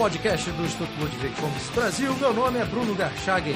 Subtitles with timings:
[0.00, 2.16] podcast do Instituto Ludwig Fomes Brasil.
[2.16, 3.54] Meu nome é Bruno Garchagen.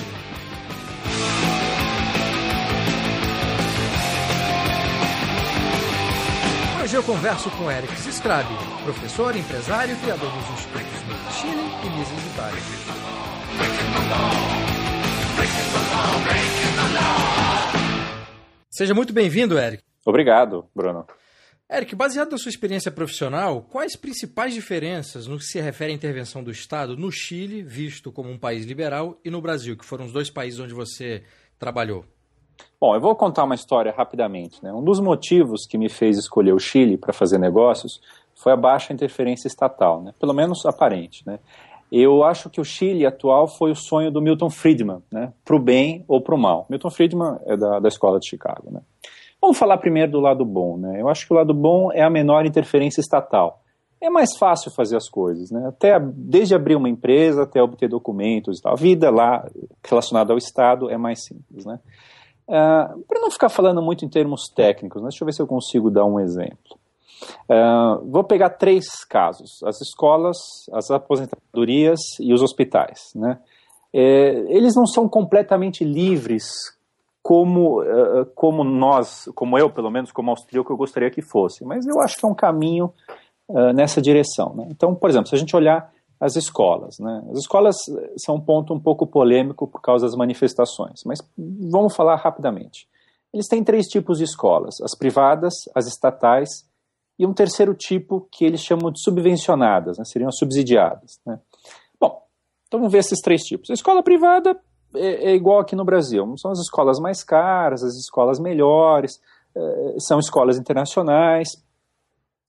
[6.83, 8.53] Hoje eu converso com Eric Siscrabi,
[8.85, 12.61] professor, empresário e criador dos institutos no Chile e Mises Itália.
[18.69, 19.83] Seja muito bem-vindo, Eric.
[20.05, 21.07] Obrigado, Bruno.
[21.71, 26.45] Eric, baseado na sua experiência profissional, quais principais diferenças no que se refere à intervenção
[26.45, 30.13] do Estado no Chile, visto como um país liberal, e no Brasil, que foram os
[30.13, 31.23] dois países onde você
[31.59, 32.05] trabalhou?
[32.79, 34.63] Bom, eu vou contar uma história rapidamente.
[34.63, 34.71] Né?
[34.75, 37.99] Um dos motivos que me fez escolher o Chile para fazer negócios
[38.35, 40.13] foi a baixa interferência estatal, né?
[40.21, 41.27] pelo menos aparente.
[41.27, 41.39] Né?
[41.91, 45.33] Eu acho que o Chile atual foi o sonho do Milton Friedman, né?
[45.43, 46.67] para o bem ou para o mal.
[46.69, 48.71] Milton Friedman é da, da escola de Chicago.
[48.71, 48.81] Né?
[49.45, 50.99] Vamos falar primeiro do lado bom, né?
[50.99, 53.61] Eu acho que o lado bom é a menor interferência estatal.
[54.01, 55.69] É mais fácil fazer as coisas, né?
[55.69, 58.73] Até desde abrir uma empresa até obter documentos e tal.
[58.73, 59.47] A vida lá
[59.87, 61.79] relacionada ao Estado é mais simples, né?
[62.49, 65.11] Uh, Para não ficar falando muito em termos técnicos, né?
[65.11, 66.79] deixa eu ver se eu consigo dar um exemplo.
[67.47, 70.39] Uh, vou pegar três casos: as escolas,
[70.73, 73.13] as aposentadorias e os hospitais.
[73.15, 73.39] Né?
[73.93, 76.47] É, eles não são completamente livres
[77.25, 81.65] como, uh, como nós, como eu, pelo menos, como austríaco, eu gostaria que fosse.
[81.65, 82.93] Mas eu acho que é um caminho
[83.49, 84.55] uh, nessa direção.
[84.55, 84.69] Né?
[84.71, 87.25] Então, por exemplo, se a gente olhar as escolas, né?
[87.31, 87.77] as escolas
[88.19, 91.19] são um ponto um pouco polêmico por causa das manifestações, mas
[91.73, 92.87] vamos falar rapidamente.
[93.33, 96.51] Eles têm três tipos de escolas: as privadas, as estatais
[97.19, 100.05] e um terceiro tipo que eles chamam de subvencionadas, né?
[100.05, 101.19] seriam as subsidiadas.
[101.25, 101.41] Né?
[101.99, 102.23] Bom,
[102.69, 103.71] então vamos ver esses três tipos.
[103.71, 104.61] A escola privada
[104.97, 106.35] é, é, igual aqui no Brasil.
[106.39, 109.21] São as escolas mais caras, as escolas melhores,
[109.55, 111.49] é, são escolas internacionais,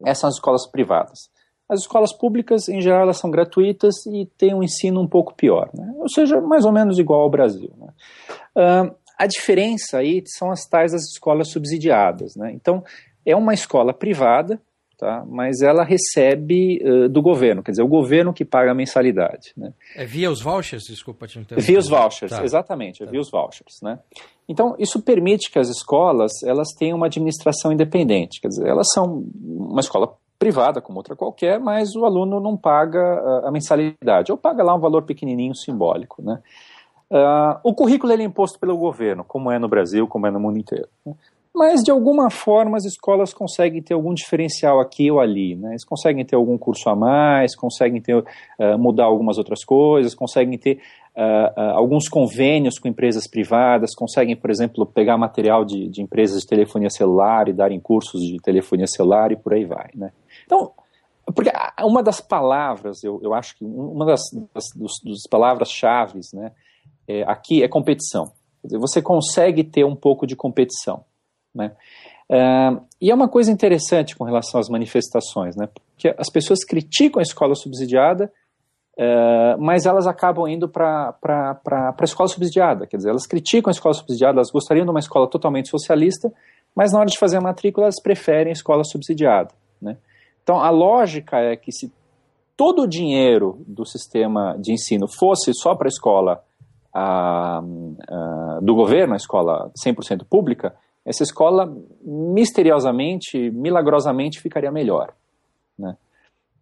[0.01, 1.29] essas são as escolas privadas.
[1.67, 5.69] As escolas públicas, em geral, elas são gratuitas e têm um ensino um pouco pior,
[5.73, 5.93] né?
[5.97, 7.73] ou seja, mais ou menos igual ao Brasil.
[7.77, 7.87] Né?
[8.55, 12.35] Uh, a diferença aí são as tais das escolas subsidiadas.
[12.35, 12.51] Né?
[12.53, 12.83] Então,
[13.25, 14.61] é uma escola privada
[14.97, 15.23] tá?
[15.27, 19.53] mas ela recebe uh, do governo, quer dizer, o governo que paga a mensalidade.
[19.57, 19.73] Né?
[19.95, 20.83] É via os vouchers?
[20.83, 21.65] Desculpa te interromper.
[21.65, 22.43] Via os vouchers, tá.
[22.43, 23.11] exatamente, é tá.
[23.11, 23.79] via os vouchers.
[23.81, 23.99] Né?
[24.47, 29.25] Então, isso permite que as escolas elas tenham uma administração independente, quer dizer, elas são
[29.43, 34.63] uma escola privada, como outra qualquer, mas o aluno não paga a, mensalidade, ou paga
[34.63, 36.21] lá um valor pequenininho simbólico.
[36.21, 36.39] Né?
[37.09, 40.57] Uh, o currículo é imposto pelo governo, como é no Brasil, como é no mundo
[40.57, 40.89] inteiro.
[41.55, 45.69] Mas de alguma forma as escolas conseguem ter algum diferencial aqui ou ali, né?
[45.69, 50.57] Eles conseguem ter algum curso a mais, conseguem ter, uh, mudar algumas outras coisas, conseguem
[50.57, 50.81] ter
[51.15, 56.41] uh, uh, alguns convênios com empresas privadas, conseguem, por exemplo, pegar material de, de, empresas
[56.41, 60.11] de telefonia celular e darem cursos de telefonia celular e por aí vai, né?
[60.45, 60.73] Então,
[61.33, 61.51] porque
[61.81, 64.21] uma das palavras, eu, eu acho que uma das,
[64.53, 66.51] das dos palavras-chave né,
[67.07, 68.31] é, aqui é competição.
[68.63, 71.05] Dizer, você consegue ter um pouco de competição.
[71.55, 71.71] Né?
[72.29, 75.67] Uh, e é uma coisa interessante com relação às manifestações, né?
[75.67, 78.31] porque as pessoas criticam a escola subsidiada,
[78.97, 82.85] uh, mas elas acabam indo para a escola subsidiada.
[82.85, 86.31] Quer dizer, elas criticam a escola subsidiada, elas gostariam de uma escola totalmente socialista,
[86.75, 89.53] mas na hora de fazer a matrícula elas preferem a escola subsidiada.
[89.81, 89.95] Né?
[90.43, 91.93] Então a lógica é que se
[92.57, 96.43] todo o dinheiro do sistema de ensino fosse só para a escola
[96.95, 101.71] uh, do governo, a escola 100% pública, essa escola
[102.03, 105.13] misteriosamente, milagrosamente ficaria melhor.
[105.77, 105.95] Né?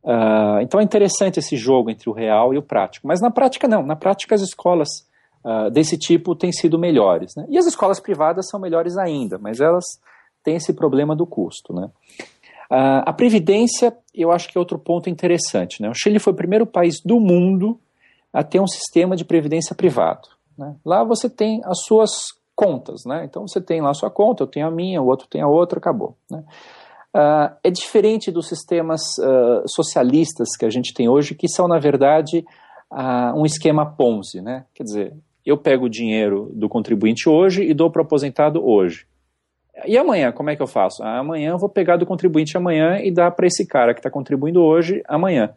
[0.03, 3.07] Uh, então é interessante esse jogo entre o real e o prático.
[3.07, 3.83] Mas na prática, não.
[3.83, 4.89] Na prática, as escolas
[5.45, 7.33] uh, desse tipo têm sido melhores.
[7.37, 7.45] Né?
[7.49, 9.85] E as escolas privadas são melhores ainda, mas elas
[10.43, 11.73] têm esse problema do custo.
[11.73, 11.89] Né?
[12.69, 15.81] Uh, a previdência, eu acho que é outro ponto interessante.
[15.81, 15.89] Né?
[15.89, 17.79] O Chile foi o primeiro país do mundo
[18.33, 20.27] a ter um sistema de previdência privado.
[20.57, 20.75] Né?
[20.83, 22.11] Lá você tem as suas
[22.55, 23.25] contas, né?
[23.25, 25.47] Então você tem lá a sua conta, eu tenho a minha, o outro tem a
[25.47, 26.15] outra, acabou.
[26.29, 26.43] Né?
[27.15, 31.77] Uh, é diferente dos sistemas uh, socialistas que a gente tem hoje, que são, na
[31.79, 32.43] verdade,
[32.91, 34.65] uh, um esquema Ponzi, né?
[34.73, 35.13] Quer dizer,
[35.45, 39.05] eu pego o dinheiro do contribuinte hoje e dou para o aposentado hoje.
[39.85, 41.03] E amanhã, como é que eu faço?
[41.03, 44.61] Amanhã eu vou pegar do contribuinte amanhã e dar para esse cara que está contribuindo
[44.61, 45.53] hoje amanhã.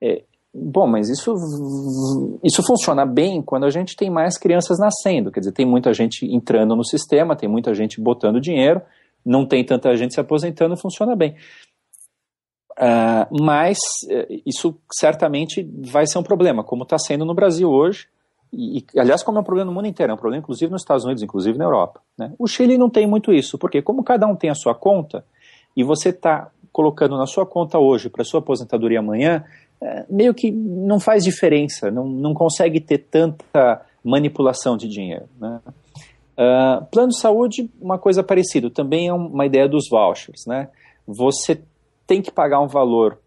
[0.00, 0.22] É,
[0.54, 5.32] Bom, mas isso, isso funciona bem quando a gente tem mais crianças nascendo.
[5.32, 8.82] Quer dizer, tem muita gente entrando no sistema, tem muita gente botando dinheiro,
[9.24, 11.36] não tem tanta gente se aposentando, funciona bem.
[12.72, 18.08] Uh, mas uh, isso certamente vai ser um problema, como está sendo no Brasil hoje,
[18.52, 21.04] e, aliás, como é um problema no mundo inteiro, é um problema inclusive nos Estados
[21.04, 22.02] Unidos, inclusive na Europa.
[22.18, 22.34] Né?
[22.38, 25.24] O Chile não tem muito isso, porque como cada um tem a sua conta,
[25.74, 29.44] e você está colocando na sua conta hoje para sua aposentadoria amanhã,
[29.82, 35.28] é, meio que não faz diferença, não, não consegue ter tanta manipulação de dinheiro.
[35.40, 35.60] Né?
[36.38, 40.46] Uh, plano de saúde, uma coisa parecida, também é uma ideia dos vouchers.
[40.46, 40.68] Né?
[41.06, 41.60] Você
[42.06, 43.18] tem que pagar um valor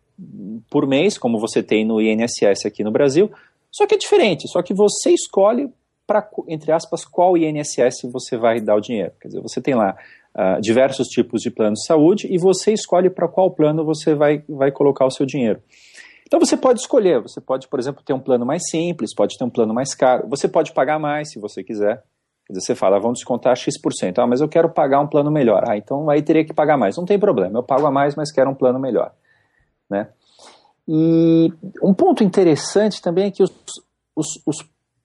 [0.70, 3.30] por mês, como você tem no INSS aqui no Brasil,
[3.70, 5.70] só que é diferente, só que você escolhe
[6.08, 9.12] para, entre aspas, qual INSS você vai dar o dinheiro.
[9.20, 9.98] Quer dizer, você tem lá
[10.34, 14.42] uh, diversos tipos de plano de saúde e você escolhe para qual plano você vai,
[14.48, 15.62] vai colocar o seu dinheiro.
[16.28, 19.44] Então você pode escolher, você pode, por exemplo, ter um plano mais simples, pode ter
[19.44, 22.04] um plano mais caro, você pode pagar mais se você quiser.
[22.46, 24.20] Quer dizer, você fala, vamos descontar X%.
[24.20, 25.64] Ah, mas eu quero pagar um plano melhor.
[25.68, 26.96] Ah, então aí teria que pagar mais.
[26.98, 29.12] Não tem problema, eu pago a mais, mas quero um plano melhor.
[29.90, 30.10] Né?
[30.88, 31.52] E
[31.82, 33.52] um ponto interessante também é que os,
[34.16, 34.58] os, os,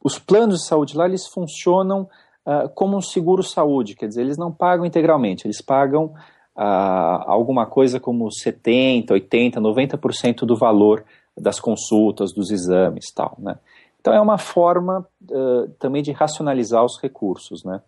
[0.02, 2.08] os planos de saúde lá, eles funcionam
[2.46, 6.14] uh, como um seguro-saúde, quer dizer, eles não pagam integralmente, eles pagam
[6.56, 11.04] uh, alguma coisa como 70%, 80%, 90% do valor
[11.36, 13.56] das consultas, dos exames tal, né?
[14.00, 17.82] Então é uma forma uh, também de racionalizar os recursos, né?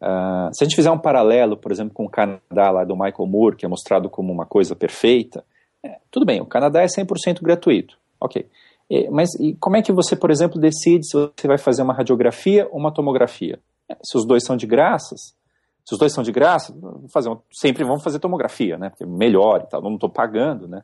[0.00, 3.26] Uh, se a gente fizer um paralelo, por exemplo, com o Canadá lá do Michael
[3.26, 5.44] Moore, que é mostrado como uma coisa perfeita,
[5.82, 8.46] é, tudo bem, o Canadá é 100% gratuito, ok.
[8.90, 11.94] E, mas e como é que você, por exemplo, decide se você vai fazer uma
[11.94, 13.58] radiografia ou uma tomografia?
[13.88, 15.34] É, se os dois são de graças,
[15.86, 16.74] se os dois são de graça,
[17.12, 18.90] fazer sempre vamos fazer tomografia, né?
[18.90, 20.82] Porque melhor e tal, não estou pagando, né?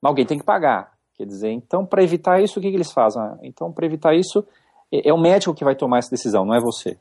[0.00, 0.92] Mas alguém tem que pagar.
[1.14, 3.20] Quer dizer, então, para evitar isso, o que, que eles fazem?
[3.20, 4.42] Ah, então, para evitar isso,
[4.90, 6.96] é, é o médico que vai tomar essa decisão, não é você.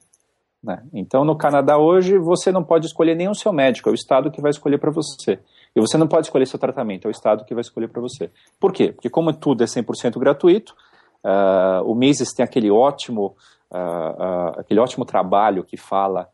[0.62, 0.84] Né?
[0.94, 4.30] Então, no Canadá hoje, você não pode escolher nem o seu médico, é o Estado
[4.30, 5.40] que vai escolher para você.
[5.74, 8.30] E você não pode escolher seu tratamento, é o Estado que vai escolher para você.
[8.60, 8.92] Por quê?
[8.92, 10.76] Porque como tudo é 100% gratuito,
[11.24, 13.38] uh, o Mises tem aquele ótimo,
[13.72, 16.28] uh, uh, aquele ótimo trabalho que fala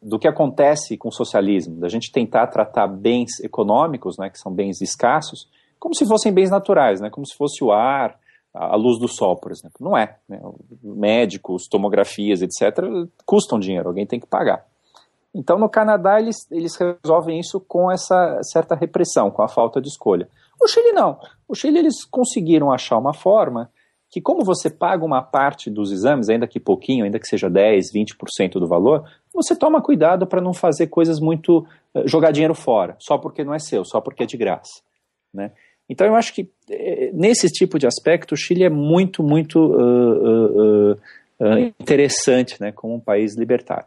[0.00, 4.52] do que acontece com o socialismo, da gente tentar tratar bens econômicos, né, que são
[4.52, 8.18] bens escassos, como se fossem bens naturais, né, como se fosse o ar,
[8.54, 9.76] a luz do sol, por exemplo.
[9.80, 10.16] Não é.
[10.28, 10.40] Né?
[10.82, 12.84] Médicos, tomografias, etc.,
[13.26, 14.64] custam dinheiro, alguém tem que pagar.
[15.34, 19.88] Então, no Canadá, eles, eles resolvem isso com essa certa repressão, com a falta de
[19.88, 20.28] escolha.
[20.60, 21.18] O Chile não.
[21.46, 23.70] O Chile, eles conseguiram achar uma forma
[24.10, 27.92] que, como você paga uma parte dos exames, ainda que pouquinho, ainda que seja 10,
[27.92, 29.04] 20% do valor,
[29.42, 31.66] você toma cuidado para não fazer coisas muito.
[31.94, 34.82] Uh, jogar dinheiro fora, só porque não é seu, só porque é de graça.
[35.32, 35.52] Né?
[35.88, 40.92] Então, eu acho que, eh, nesse tipo de aspecto, o Chile é muito, muito uh,
[40.92, 43.86] uh, interessante né, como um país libertário.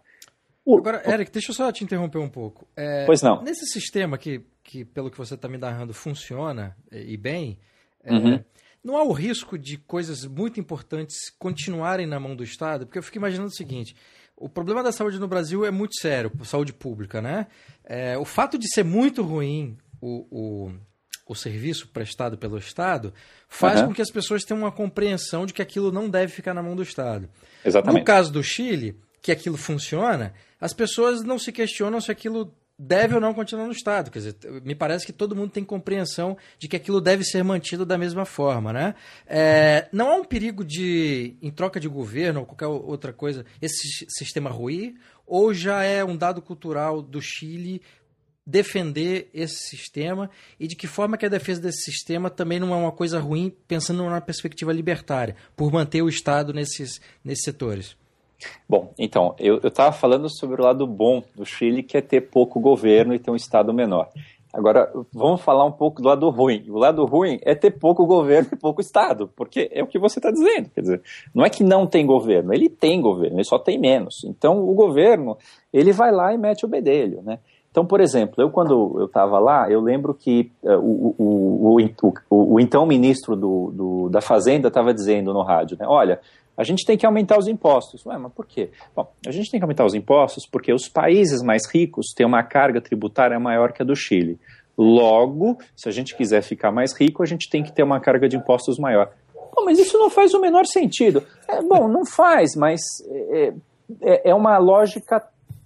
[0.68, 2.68] Agora, Eric, deixa eu só te interromper um pouco.
[2.76, 3.44] É, pois não.
[3.44, 7.58] Nesse sistema que, que, pelo que você está me narrando, funciona e bem,
[8.04, 8.44] é, uhum.
[8.84, 12.86] não há o risco de coisas muito importantes continuarem na mão do Estado?
[12.86, 13.96] Porque eu fico imaginando o seguinte:
[14.42, 17.48] o problema da saúde no Brasil é muito sério, saúde pública, né?
[17.86, 20.72] É, o fato de ser muito ruim o, o,
[21.28, 23.14] o serviço prestado pelo Estado
[23.48, 23.88] faz uhum.
[23.88, 26.76] com que as pessoas tenham uma compreensão de que aquilo não deve ficar na mão
[26.76, 27.30] do Estado.
[27.64, 28.00] Exatamente.
[28.00, 32.54] No caso do Chile que aquilo funciona, as pessoas não se questionam se aquilo
[32.84, 34.10] deve ou não continuar no Estado.
[34.10, 37.86] Quer dizer, me parece que todo mundo tem compreensão de que aquilo deve ser mantido
[37.86, 38.96] da mesma forma, né?
[39.28, 44.08] É, não há um perigo de, em troca de governo ou qualquer outra coisa, esse
[44.10, 44.96] sistema ruir?
[45.28, 47.84] Ou já é um dado cultural do Chile
[48.44, 50.28] defender esse sistema
[50.60, 53.56] e de que forma que a defesa desse sistema também não é uma coisa ruim
[53.68, 57.96] pensando numa perspectiva libertária, por manter o Estado nesses, nesses setores?
[58.68, 62.60] Bom, então, eu estava falando sobre o lado bom do Chile, que é ter pouco
[62.60, 64.10] governo e ter um Estado menor.
[64.54, 66.66] Agora, vamos falar um pouco do lado ruim.
[66.70, 70.20] O lado ruim é ter pouco governo e pouco Estado, porque é o que você
[70.20, 70.70] está dizendo.
[70.70, 71.02] Quer dizer,
[71.34, 74.24] não é que não tem governo, ele tem governo, ele só tem menos.
[74.26, 75.38] Então, o governo,
[75.72, 77.40] ele vai lá e mete o bedelho, né?
[77.72, 82.14] Então, por exemplo, eu quando eu estava lá, eu lembro que uh, o, o, o,
[82.30, 86.20] o, então ministro do, do da Fazenda estava dizendo no rádio, né, olha,
[86.58, 88.06] a gente tem que aumentar os impostos.
[88.06, 88.70] Ué, mas por quê?
[88.96, 92.44] Bom, a gente tem que aumentar os impostos porque os países mais ricos têm uma
[92.44, 94.40] carga tributária maior que a do Chile.
[94.78, 98.28] Logo, se a gente quiser ficar mais rico, a gente tem que ter uma carga
[98.28, 99.12] de impostos maior.
[99.56, 101.24] Bom, mas isso não faz o menor sentido.
[101.48, 103.54] É, bom, não faz, mas é,
[104.02, 105.24] é, é uma lógica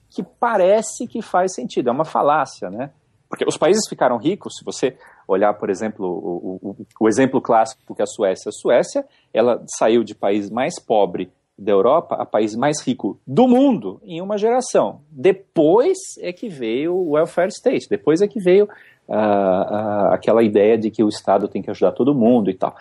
[0.10, 2.92] que parece que faz sentido, é uma falácia, né?
[3.30, 7.96] Porque os países ficaram ricos, se você olhar, por exemplo, o, o, o exemplo clássico
[7.96, 8.50] que é a Suécia.
[8.50, 13.48] A Suécia, ela saiu de país mais pobre da Europa a país mais rico do
[13.48, 15.02] mundo em uma geração.
[15.10, 18.66] Depois é que veio o welfare state, depois é que veio
[19.08, 22.76] uh, uh, aquela ideia de que o Estado tem que ajudar todo mundo e tal.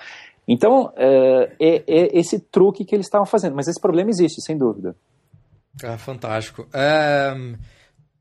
[0.46, 4.58] Então, uh, é, é, esse truque que eles estavam fazendo, mas esse problema existe, sem
[4.58, 4.94] dúvida.
[5.82, 6.66] Ah, fantástico.
[6.72, 7.34] É,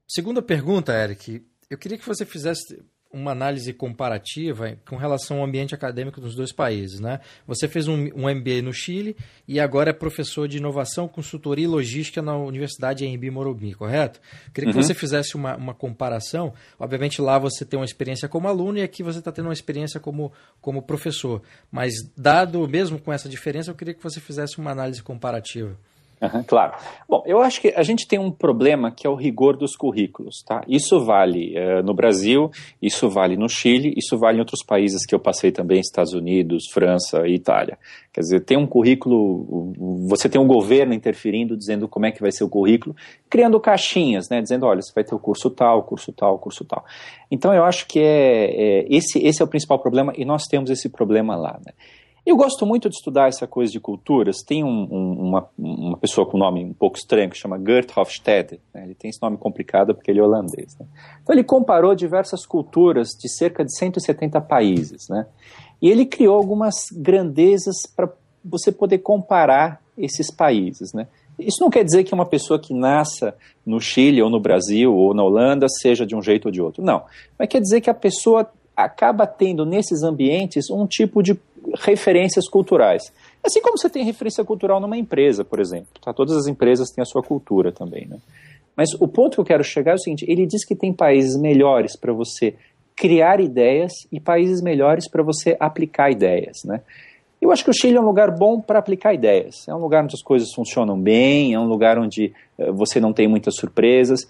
[0.08, 1.46] segunda pergunta, Eric.
[1.74, 2.80] Eu queria que você fizesse
[3.12, 7.00] uma análise comparativa com relação ao ambiente acadêmico dos dois países.
[7.00, 7.20] Né?
[7.48, 11.68] Você fez um, um MBA no Chile e agora é professor de inovação, consultoria e
[11.68, 14.22] logística na Universidade Embi Morumbi, correto?
[14.54, 14.84] Queria que uhum.
[14.84, 16.54] você fizesse uma, uma comparação.
[16.80, 20.00] Obviamente lá você tem uma experiência como aluno e aqui você está tendo uma experiência
[20.00, 21.42] como, como professor.
[21.72, 25.76] Mas dado mesmo com essa diferença, eu queria que você fizesse uma análise comparativa.
[26.24, 26.74] Uhum, claro.
[27.10, 30.42] Bom, eu acho que a gente tem um problema que é o rigor dos currículos,
[30.48, 30.64] tá?
[30.70, 32.50] Isso vale uh, no Brasil,
[32.82, 36.70] isso vale no Chile, isso vale em outros países que eu passei também, Estados Unidos,
[36.72, 37.78] França e Itália.
[38.14, 39.74] Quer dizer, tem um currículo,
[40.08, 42.96] você tem um governo interferindo, dizendo como é que vai ser o currículo,
[43.30, 44.42] criando caixinhas, né?
[44.42, 46.86] Dizendo, olha, você vai ter o curso tal, curso tal, curso tal.
[47.30, 48.46] Então eu acho que é,
[48.82, 51.74] é esse, esse é o principal problema e nós temos esse problema lá, né?
[52.26, 54.38] Eu gosto muito de estudar essa coisa de culturas.
[54.48, 57.92] Tem um, um, uma, uma pessoa com um nome um pouco estranho que chama Gert
[57.98, 58.62] Hofstede.
[58.74, 58.86] Né?
[58.86, 60.78] Ele tem esse nome complicado porque ele é holandês.
[60.80, 60.86] Né?
[61.22, 65.10] Então ele comparou diversas culturas de cerca de 170 países.
[65.10, 65.26] Né?
[65.82, 68.10] E ele criou algumas grandezas para
[68.44, 70.94] você poder comparar esses países.
[70.94, 71.08] Né?
[71.38, 75.14] Isso não quer dizer que uma pessoa que nasça no Chile ou no Brasil ou
[75.14, 76.82] na Holanda seja de um jeito ou de outro.
[76.82, 77.04] Não.
[77.38, 81.40] Mas quer dizer que a pessoa acaba tendo nesses ambientes um tipo de
[81.80, 83.04] referências culturais.
[83.44, 85.90] Assim como você tem referência cultural numa empresa, por exemplo.
[86.02, 86.14] Tá?
[86.14, 88.08] Todas as empresas têm a sua cultura também.
[88.08, 88.18] Né?
[88.76, 91.40] Mas o ponto que eu quero chegar é o seguinte: ele diz que tem países
[91.40, 92.56] melhores para você
[92.96, 96.64] criar ideias e países melhores para você aplicar ideias.
[96.64, 96.82] Né?
[97.42, 99.68] Eu acho que o Chile é um lugar bom para aplicar ideias.
[99.68, 103.12] É um lugar onde as coisas funcionam bem, é um lugar onde uh, você não
[103.12, 104.22] tem muitas surpresas.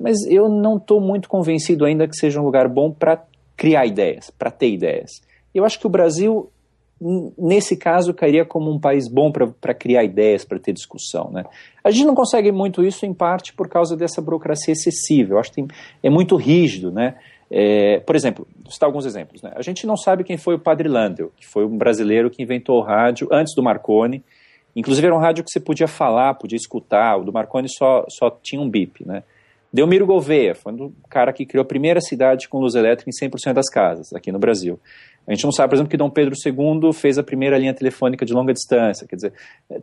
[0.00, 3.22] Mas eu não estou muito convencido ainda que seja um lugar bom para
[3.56, 5.10] criar ideias, para ter ideias.
[5.54, 6.50] Eu acho que o Brasil
[7.36, 11.30] nesse caso, cairia como um país bom para criar ideias, para ter discussão.
[11.32, 11.44] Né?
[11.82, 15.34] A gente não consegue muito isso, em parte, por causa dessa burocracia excessiva.
[15.34, 15.68] Eu acho que tem,
[16.02, 16.92] é muito rígido.
[16.92, 17.16] Né?
[17.50, 19.42] É, por exemplo, vou citar alguns exemplos.
[19.42, 19.52] Né?
[19.56, 22.78] A gente não sabe quem foi o Padre Landel, que foi um brasileiro que inventou
[22.78, 24.22] o rádio antes do Marconi.
[24.74, 27.16] Inclusive, era um rádio que você podia falar, podia escutar.
[27.16, 29.06] O do Marconi só, só tinha um bip.
[29.06, 29.22] Né?
[29.72, 33.54] Delmiro Gouveia foi um cara que criou a primeira cidade com luz elétrica em 100%
[33.54, 34.78] das casas, aqui no Brasil.
[35.26, 38.24] A gente não sabe, por exemplo, que Dom Pedro II fez a primeira linha telefônica
[38.24, 39.06] de longa distância.
[39.06, 39.32] Quer dizer,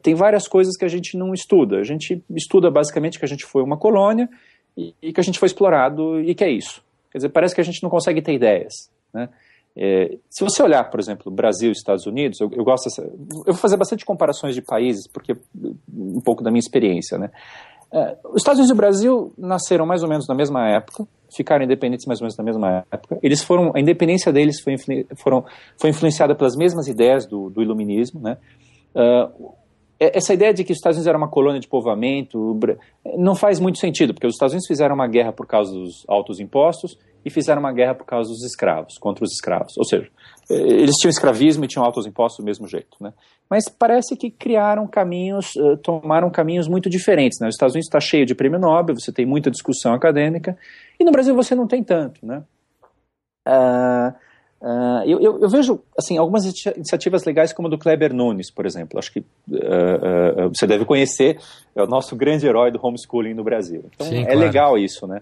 [0.01, 1.77] tem várias coisas que a gente não estuda.
[1.77, 4.29] A gente estuda basicamente que a gente foi uma colônia
[4.77, 6.83] e, e que a gente foi explorado e que é isso.
[7.11, 8.73] Quer dizer, parece que a gente não consegue ter ideias.
[9.13, 9.29] Né?
[9.75, 13.53] É, se você olhar, por exemplo, Brasil e Estados Unidos, eu, eu gosto dessa, eu
[13.53, 15.33] vou fazer bastante comparações de países, porque
[15.87, 17.31] um pouco da minha experiência, né?
[17.91, 21.63] É, os Estados Unidos e o Brasil nasceram mais ou menos na mesma época, ficaram
[21.63, 23.19] independentes mais ou menos na mesma época.
[23.21, 24.75] Eles foram, a independência deles foi,
[25.15, 25.45] foram,
[25.77, 28.37] foi influenciada pelas mesmas ideias do, do iluminismo, né?
[28.95, 29.53] Uh,
[29.99, 32.57] essa ideia de que os Estados Unidos era uma colônia de povoamento
[33.17, 36.39] não faz muito sentido, porque os Estados Unidos fizeram uma guerra por causa dos altos
[36.39, 39.77] impostos e fizeram uma guerra por causa dos escravos, contra os escravos.
[39.77, 40.07] Ou seja,
[40.49, 42.95] eles tinham escravismo e tinham altos impostos do mesmo jeito.
[43.01, 43.11] Né?
[43.49, 47.37] Mas parece que criaram caminhos, uh, tomaram caminhos muito diferentes.
[47.41, 47.49] Né?
[47.49, 50.57] Os Estados Unidos está cheio de prêmio Nobel, você tem muita discussão acadêmica,
[50.99, 52.25] e no Brasil você não tem tanto.
[52.25, 52.43] Né?
[53.47, 54.13] Uh,
[54.61, 58.65] uh, eu, eu, eu, vejo assim, algumas iniciativas legais, como a do Kleber Nunes, por
[58.65, 58.99] exemplo.
[58.99, 59.23] Acho que
[60.51, 61.39] você deve conhecer,
[61.75, 63.85] é o nosso grande herói do homeschooling no Brasil.
[63.93, 64.39] Então Sim, é claro.
[64.39, 65.07] legal isso.
[65.07, 65.21] Né?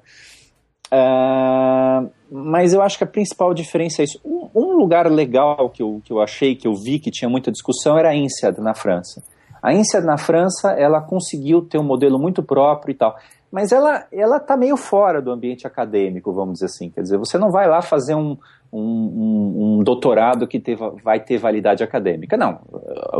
[0.88, 4.20] Uh, mas eu acho que a principal diferença é isso.
[4.24, 7.52] Um, um, lugar legal que eu, que eu achei, que eu vi que tinha muita
[7.52, 9.22] discussão, era a INSEAD, na França.
[9.62, 13.18] A INSEAD, na França, ela conseguiu ter um modelo muito próprio e tal.
[13.51, 16.89] Mas ela ela está meio fora do ambiente acadêmico, vamos dizer assim.
[16.89, 18.38] Quer dizer, você não vai lá fazer um,
[18.72, 22.36] um, um, um doutorado que ter, vai ter validade acadêmica.
[22.36, 22.60] Não,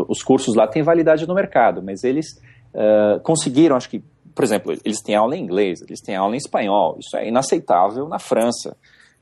[0.08, 2.28] os cursos lá têm validade no mercado, mas eles
[2.74, 4.04] uh, conseguiram, acho que
[4.38, 6.96] por exemplo, eles têm aula em inglês, eles têm aula em espanhol.
[7.00, 8.78] Isso é inaceitável na França,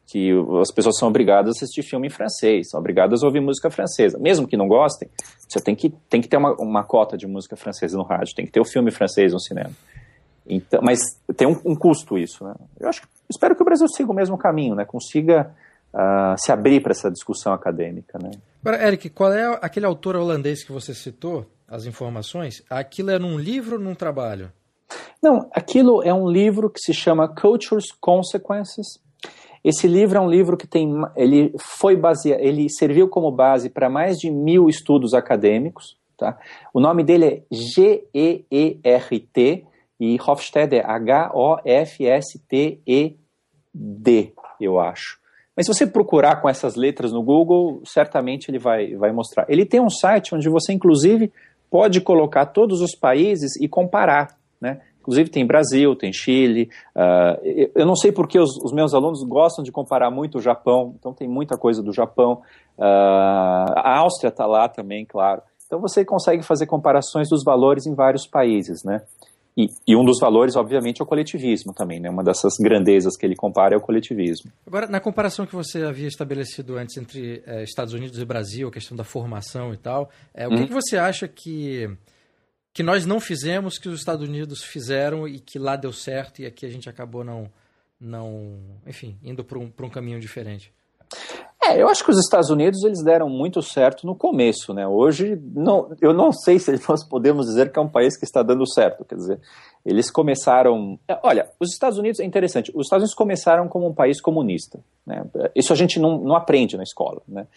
[0.05, 0.29] que
[0.62, 4.19] as pessoas são obrigadas a assistir filme em francês, são obrigadas a ouvir música francesa.
[4.19, 5.09] Mesmo que não gostem,
[5.47, 8.45] você tem que, tem que ter uma, uma cota de música francesa no rádio, tem
[8.45, 9.71] que ter o filme francês no cinema.
[10.47, 10.99] Então, mas
[11.35, 12.53] tem um, um custo isso, né?
[12.79, 14.85] Eu acho, espero que o Brasil siga o mesmo caminho, né?
[14.85, 15.51] Consiga
[15.93, 18.31] uh, se abrir para essa discussão acadêmica, né?
[18.61, 21.45] Agora, Eric, qual é aquele autor holandês que você citou?
[21.67, 22.63] As informações?
[22.69, 24.51] Aquilo é num livro ou num trabalho?
[25.21, 28.99] Não, aquilo é um livro que se chama Culture's Consequences.
[29.63, 33.89] Esse livro é um livro que tem, ele foi baseado, ele serviu como base para
[33.89, 35.97] mais de mil estudos acadêmicos.
[36.15, 36.37] Tá?
[36.71, 38.05] O nome dele é G-E-E-R-T
[39.99, 41.53] e Hofstede é H-O-F-S-T-E-D,
[44.59, 45.19] eu acho.
[45.55, 49.45] Mas se você procurar com essas letras no Google, certamente ele vai, vai mostrar.
[49.47, 51.31] Ele tem um site onde você, inclusive,
[51.69, 54.35] pode colocar todos os países e comparar.
[54.59, 54.81] Né?
[54.99, 56.69] Inclusive tem Brasil, tem Chile.
[56.95, 60.95] Uh, eu não sei porque os, os, meus alunos gostam de comparar muito o Japão,
[60.99, 62.41] então tem muita coisa do Japão.
[62.77, 62.83] Uh,
[63.75, 65.41] a Áustria está lá também, claro.
[65.65, 69.01] Então você consegue fazer comparações dos valores em vários países, né?
[69.57, 72.09] E, e, um dos valores, obviamente, é o coletivismo também, né?
[72.09, 74.51] Uma dessas grandezas que ele compara é o coletivismo.
[74.67, 78.71] Agora, na comparação que você havia estabelecido antes entre é, Estados Unidos e Brasil, a
[78.71, 80.57] questão da formação e tal, é, o hum.
[80.57, 81.89] que, que, você acha que,
[82.74, 86.45] que nós não fizemos, que os Estados Unidos fizeram e que lá deu certo e
[86.45, 87.50] aqui a gente acabou não,
[87.97, 90.74] não enfim, indo para um, um caminho diferente?
[91.67, 94.88] É, eu acho que os Estados Unidos eles deram muito certo no começo, né?
[94.88, 98.43] Hoje não, eu não sei se nós podemos dizer que é um país que está
[98.43, 99.03] dando certo.
[99.03, 99.39] Quer dizer,
[99.86, 101.00] eles começaram.
[101.07, 102.72] É, olha, os Estados Unidos é interessante.
[102.75, 104.79] Os Estados Unidos começaram como um país comunista.
[105.05, 105.25] Né?
[105.55, 107.48] Isso a gente não, não aprende na escola, né?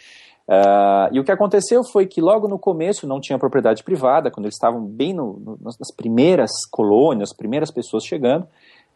[0.48, 4.46] Uh, e o que aconteceu foi que logo no começo não tinha propriedade privada, quando
[4.46, 8.48] eles estavam bem no, no, nas primeiras colônias, as primeiras pessoas chegando.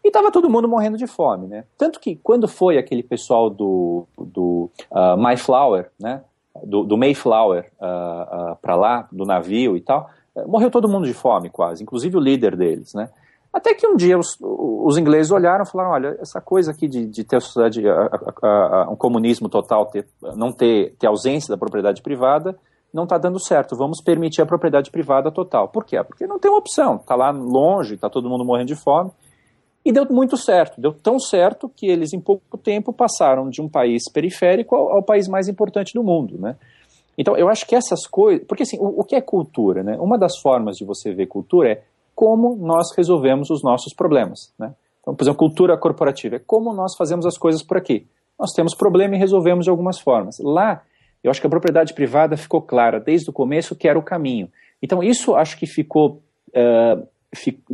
[0.04, 1.64] E estava todo mundo morrendo de fome, né?
[1.78, 6.23] Tanto que quando foi aquele pessoal do, do uh, Mayflower, né?
[6.64, 11.06] Do, do Mayflower uh, uh, para lá, do navio e tal, uh, morreu todo mundo
[11.06, 13.09] de fome quase, inclusive o líder deles, né?
[13.52, 17.06] Até que um dia os, os ingleses olharam e falaram, olha, essa coisa aqui de,
[17.06, 17.82] de ter sociedade,
[18.90, 22.56] um comunismo total, ter, não ter, ter ausência da propriedade privada,
[22.92, 23.76] não está dando certo.
[23.76, 25.68] Vamos permitir a propriedade privada total.
[25.68, 26.02] Por quê?
[26.02, 26.97] Porque não tem uma opção.
[26.97, 29.11] Está lá longe, está todo mundo morrendo de fome.
[29.85, 33.69] E deu muito certo, deu tão certo que eles em pouco tempo passaram de um
[33.69, 36.57] país periférico ao, ao país mais importante do mundo, né?
[37.17, 38.47] Então, eu acho que essas coisas.
[38.47, 39.83] Porque, assim, o, o, que é cultura?
[39.83, 39.97] Né?
[39.99, 41.83] Uma das formas de você ver cultura é
[42.15, 44.53] como nós resolvemos os nossos problemas.
[44.59, 44.75] Né?
[45.01, 48.07] Então, por exemplo, cultura corporativa é como nós fazemos as coisas por aqui.
[48.39, 50.37] Nós temos problema e resolvemos de algumas formas.
[50.41, 50.83] Lá,
[51.23, 54.51] eu acho que a propriedade privada ficou clara desde o começo que era o caminho.
[54.83, 57.07] Então, isso acho que ficou uh,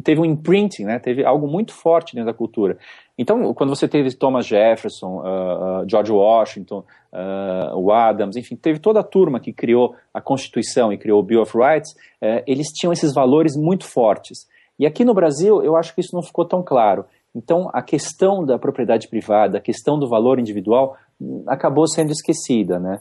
[0.04, 0.98] teve um imprinting, né?
[0.98, 2.78] teve algo muito forte dentro da cultura.
[3.18, 8.78] Então, quando você teve Thomas Jefferson, uh, uh, George Washington, uh, o Adams, enfim, teve
[8.78, 12.68] toda a turma que criou a Constituição e criou o Bill of Rights, eh, eles
[12.68, 14.46] tinham esses valores muito fortes.
[14.78, 17.04] E aqui no Brasil, eu acho que isso não ficou tão claro.
[17.34, 22.78] Então, a questão da propriedade privada, a questão do valor individual, hum, acabou sendo esquecida,
[22.78, 22.96] né?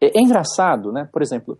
[0.00, 1.08] É, é engraçado, né?
[1.12, 1.58] Por exemplo,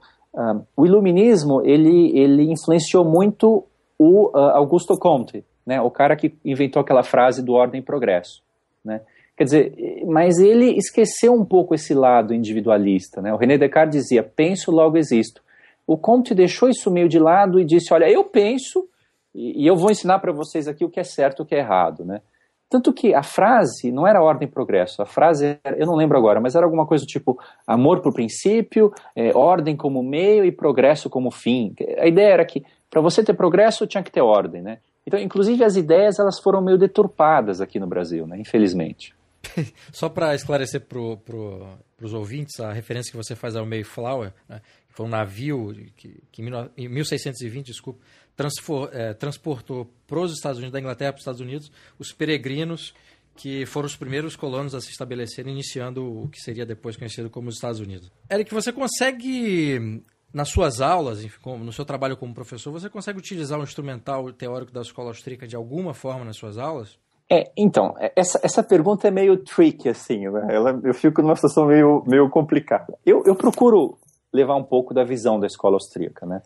[0.75, 3.66] o iluminismo ele, ele influenciou muito
[4.03, 8.43] o uh, Augusto Comte, né, o cara que inventou aquela frase do ordem e progresso.
[8.85, 9.01] Né?
[9.37, 13.23] Quer dizer, mas ele esqueceu um pouco esse lado individualista.
[13.23, 13.33] Né?
[13.33, 15.43] O René Descartes dizia: penso, logo existo.
[15.87, 18.88] O Comte deixou isso meio de lado e disse: olha, eu penso
[19.35, 21.55] e, e eu vou ensinar para vocês aqui o que é certo e o que
[21.55, 22.05] é errado.
[22.05, 22.21] Né?
[22.69, 26.17] Tanto que a frase não era ordem e progresso, a frase, era, eu não lembro
[26.17, 31.11] agora, mas era alguma coisa tipo amor por princípio, é, ordem como meio e progresso
[31.11, 31.75] como fim.
[31.99, 34.78] A ideia era que para você ter progresso, tinha que ter ordem, né?
[35.07, 38.38] Então, inclusive, as ideias elas foram meio deturpadas aqui no Brasil, né?
[38.38, 39.14] Infelizmente.
[39.90, 44.61] Só para esclarecer para pro, os ouvintes, a referência que você faz ao Mayflower, né,
[44.87, 46.42] que foi um navio que, que
[46.76, 47.98] em 1620, desculpa,
[48.37, 52.94] transfor, é, transportou para os Estados Unidos, da Inglaterra para os Estados Unidos, os peregrinos
[53.35, 57.48] que foram os primeiros colonos a se estabelecerem, iniciando o que seria depois conhecido como
[57.48, 58.12] os Estados Unidos.
[58.31, 63.62] Eric, você consegue nas suas aulas, no seu trabalho como professor, você consegue utilizar o
[63.62, 66.99] instrumental teórico da escola austríaca de alguma forma nas suas aulas?
[67.31, 70.49] É, então, é, essa, essa pergunta é meio tricky, assim, né?
[70.51, 72.95] Ela, eu fico numa situação meio, meio complicada.
[73.07, 73.97] Eu, eu procuro
[74.33, 76.25] levar um pouco da visão da escola austríaca.
[76.25, 76.40] Né?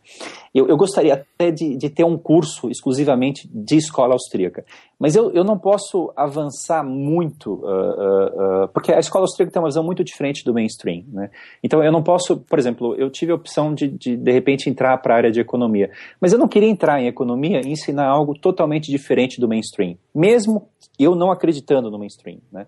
[0.55, 4.65] Eu, eu gostaria até de, de, ter um curso exclusivamente de escola austríaca,
[4.99, 9.63] mas eu, eu não posso avançar muito, uh, uh, uh, porque a escola austríaca tem
[9.63, 11.05] uma visão muito diferente do mainstream.
[11.09, 11.31] Né?
[11.63, 14.97] Então eu não posso, por exemplo, eu tive a opção de, de, de repente, entrar
[14.99, 18.35] para a área de economia, mas eu não queria entrar em economia e ensinar algo
[18.37, 20.69] totalmente diferente do mainstream, mesmo
[20.99, 22.39] eu não acreditando no mainstream.
[22.51, 22.67] Né?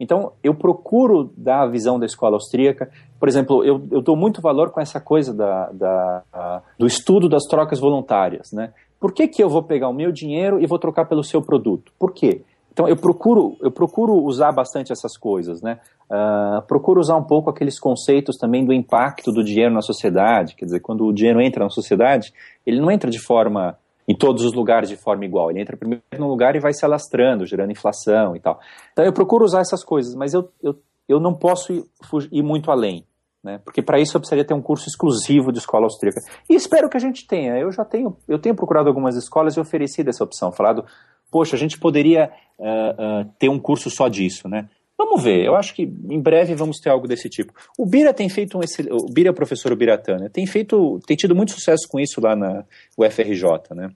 [0.00, 2.90] Então, eu procuro dar a visão da escola austríaca.
[3.18, 7.28] Por exemplo, eu, eu dou muito valor com essa coisa da, da a, do estudo
[7.28, 8.50] das trocas voluntárias.
[8.50, 8.72] Né?
[8.98, 11.92] Por que, que eu vou pegar o meu dinheiro e vou trocar pelo seu produto?
[11.98, 12.42] Por quê?
[12.72, 15.60] Então, eu procuro, eu procuro usar bastante essas coisas.
[15.60, 15.78] Né?
[16.10, 20.54] Uh, procuro usar um pouco aqueles conceitos também do impacto do dinheiro na sociedade.
[20.54, 22.32] Quer dizer, quando o dinheiro entra na sociedade,
[22.64, 23.76] ele não entra de forma
[24.10, 25.50] em todos os lugares de forma igual.
[25.50, 28.58] Ele entra primeiro num lugar e vai se alastrando, gerando inflação e tal.
[28.92, 30.76] Então eu procuro usar essas coisas, mas eu, eu,
[31.08, 31.84] eu não posso ir,
[32.32, 33.06] ir muito além.
[33.42, 33.58] Né?
[33.64, 36.20] Porque para isso eu precisaria ter um curso exclusivo de escola austríaca.
[36.48, 37.56] E espero que a gente tenha.
[37.56, 40.84] Eu já tenho, eu tenho procurado algumas escolas e oferecido essa opção, falado,
[41.30, 44.68] poxa, a gente poderia uh, uh, ter um curso só disso, né?
[45.02, 47.54] Vamos ver, eu acho que em breve vamos ter algo desse tipo.
[47.78, 48.60] O Bira tem feito um
[48.90, 52.66] o Bira o professor Biratana, tem feito, tem tido muito sucesso com isso lá na
[52.98, 53.88] UFRJ, né?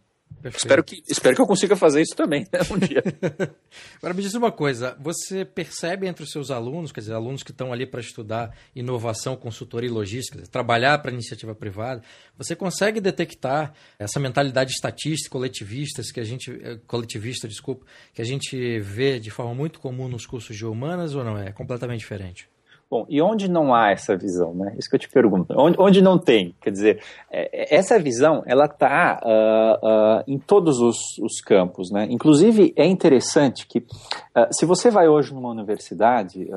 [0.45, 3.03] Espero que, espero que eu consiga fazer isso também né, um dia.
[3.97, 7.51] Agora me diz uma coisa, você percebe entre os seus alunos, quer dizer, alunos que
[7.51, 12.03] estão ali para estudar inovação, consultoria e logística, dizer, trabalhar para iniciativa privada,
[12.37, 18.25] você consegue detectar essa mentalidade estatística, coletivista, que a gente eh, coletivista, desculpa, que a
[18.25, 21.49] gente vê de forma muito comum nos cursos de humanas ou não é?
[21.49, 22.49] É completamente diferente?
[22.90, 24.75] Bom, e onde não há essa visão, né?
[24.79, 25.55] Isso que eu te pergunto.
[25.59, 26.55] Onde, onde não tem?
[26.61, 31.40] Quer dizer, é, essa visão, ela está uh, ah, uh, ah, em todos os, os,
[31.40, 32.07] campos, né?
[32.11, 36.49] Inclusive, é interessante que, uh, se você vai hoje numa universidade,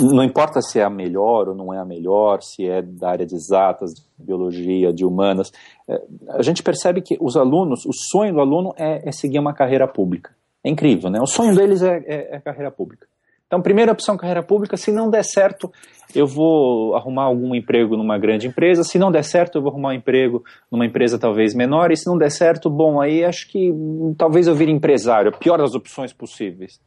[0.00, 3.26] não importa se é a melhor ou não é a melhor, se é da área
[3.26, 5.52] de exatas, de biologia, de humanas,
[5.88, 9.52] eh, a gente percebe que os alunos, o sonho do aluno é, é seguir uma
[9.52, 10.34] carreira pública.
[10.64, 11.20] É incrível, né?
[11.20, 13.06] O sonho deles é, é, é carreira pública.
[13.54, 14.76] Então, primeira opção, carreira pública.
[14.76, 15.72] Se não der certo,
[16.12, 18.82] eu vou arrumar algum emprego numa grande empresa.
[18.82, 21.92] Se não der certo, eu vou arrumar um emprego numa empresa talvez menor.
[21.92, 23.72] E se não der certo, bom, aí acho que
[24.18, 25.30] talvez eu vire empresário.
[25.38, 26.80] Pior das opções possíveis.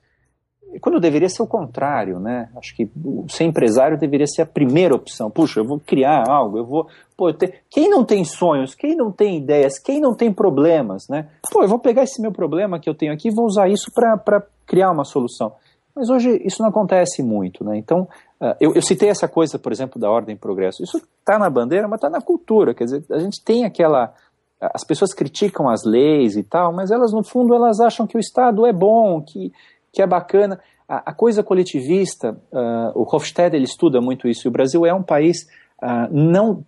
[0.81, 2.49] Quando deveria ser o contrário, né?
[2.57, 2.91] Acho que
[3.29, 5.31] ser empresário deveria ser a primeira opção.
[5.31, 6.89] Puxa, eu vou criar algo, eu vou.
[7.15, 7.61] Pô, eu ter...
[7.69, 11.29] Quem não tem sonhos, quem não tem ideias, quem não tem problemas, né?
[11.49, 13.89] Pô, eu vou pegar esse meu problema que eu tenho aqui e vou usar isso
[13.95, 15.53] para criar uma solução.
[15.97, 17.75] Mas hoje isso não acontece muito, né?
[17.75, 18.07] Então,
[18.39, 20.83] uh, eu, eu, citei essa coisa, por exemplo, da ordem e progresso.
[20.83, 22.75] Isso está na bandeira, mas está na cultura.
[22.75, 24.13] Quer dizer, a gente tem aquela.
[24.61, 28.19] As pessoas criticam as leis e tal, mas elas, no fundo, elas acham que o
[28.19, 29.51] Estado é bom, que,
[29.91, 30.59] que é bacana.
[30.87, 34.93] A, a coisa coletivista, uh, o Hofstede ele estuda muito isso, e o Brasil é
[34.93, 35.47] um país
[35.81, 36.63] uh, não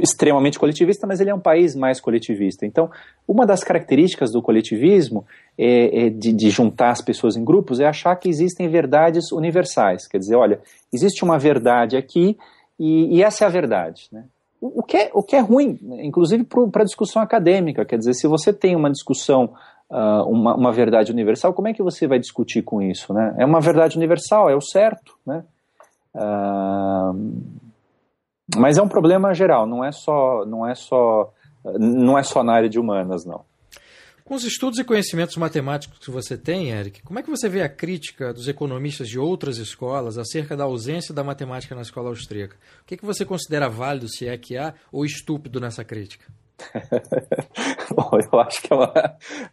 [0.00, 2.64] extremamente coletivista, mas ele é um país mais coletivista.
[2.64, 2.90] Então,
[3.28, 5.26] uma das características do coletivismo
[5.58, 10.06] é, é de, de, juntar as pessoas em grupos é achar que existem verdades universais.
[10.06, 10.60] Quer dizer, olha,
[10.92, 12.36] existe uma verdade aqui
[12.78, 14.08] e, e essa é a verdade.
[14.10, 14.24] Né?
[14.60, 17.84] O, o, que é, o que é ruim, inclusive para a discussão acadêmica.
[17.84, 19.52] Quer dizer, se você tem uma discussão,
[19.90, 23.12] uh, uma, uma, verdade universal, como é que você vai discutir com isso?
[23.12, 23.34] Né?
[23.38, 25.14] É uma verdade universal, é o certo.
[25.26, 25.44] Né?
[26.14, 27.42] Uh,
[28.56, 31.32] mas é um problema geral, não é só, não é só,
[31.78, 33.42] não é só na área de humanas, não.
[34.24, 37.62] Com os estudos e conhecimentos matemáticos que você tem, Eric, como é que você vê
[37.62, 42.56] a crítica dos economistas de outras escolas acerca da ausência da matemática na escola austríaca?
[42.82, 46.24] O que, que você considera válido, se é que há, ou estúpido nessa crítica?
[47.94, 48.92] Bom, eu acho que é uma,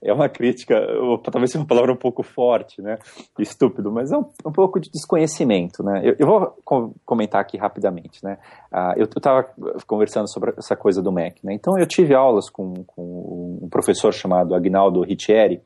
[0.01, 0.75] é uma crítica,
[1.23, 2.97] talvez seja uma palavra um pouco forte, né?
[3.37, 6.01] Estúpido, mas é um, um pouco de desconhecimento, né?
[6.03, 8.37] Eu, eu vou com, comentar aqui rapidamente, né?
[8.71, 9.45] Uh, eu estava
[9.87, 11.53] conversando sobre essa coisa do MEC, né?
[11.53, 15.61] Então eu tive aulas com, com um professor chamado Agnaldo Riccieri,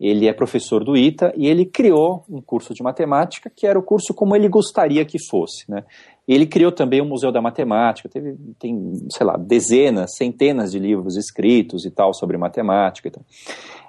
[0.00, 3.82] ele é professor do ITA e ele criou um curso de matemática que era o
[3.82, 5.84] curso como ele gostaria que fosse, né?
[6.32, 11.16] Ele criou também o Museu da Matemática, teve, tem, sei lá, dezenas, centenas de livros
[11.16, 13.24] escritos e tal sobre matemática e tal.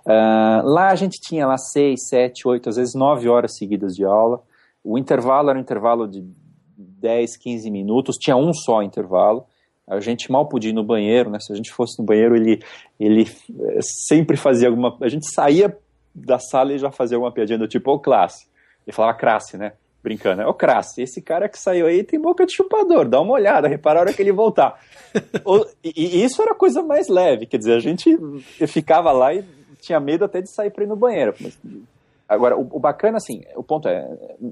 [0.03, 4.03] Uh, lá a gente tinha lá seis, sete, oito, às vezes nove horas seguidas de
[4.03, 4.41] aula.
[4.83, 6.25] O intervalo era um intervalo de
[6.75, 9.45] 10, 15 minutos, tinha um só intervalo.
[9.87, 11.37] A gente mal podia ir no banheiro, né?
[11.39, 12.59] Se a gente fosse no banheiro, ele,
[12.99, 14.97] ele eh, sempre fazia alguma.
[14.99, 15.77] A gente saía
[16.15, 18.47] da sala e já fazia alguma piadinha do tipo, ô classe.
[18.87, 19.73] Ele falava classe, né?
[20.03, 23.33] Brincando, é o Crass, esse cara que saiu aí tem boca de chupador, dá uma
[23.33, 24.79] olhada, repara a hora que ele voltar.
[25.45, 28.17] o, e, e, isso era a coisa mais leve, quer dizer, a gente
[28.67, 29.43] ficava lá e
[29.79, 31.33] tinha medo até de sair para ir no banheiro.
[31.39, 31.57] Mas,
[32.27, 34.07] agora, o, o, bacana, assim, o ponto é,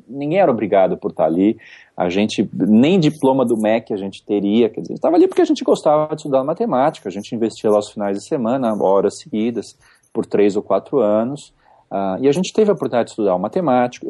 [0.07, 1.57] ninguém era obrigado por estar ali,
[1.97, 5.45] a gente, nem diploma do MEC a gente teria, quer dizer, estava ali porque a
[5.45, 9.77] gente gostava de estudar matemática, a gente investia lá os finais de semana, horas seguidas,
[10.13, 11.53] por três ou quatro anos,
[11.91, 14.05] Uh, e a gente teve a oportunidade de estudar o matemático,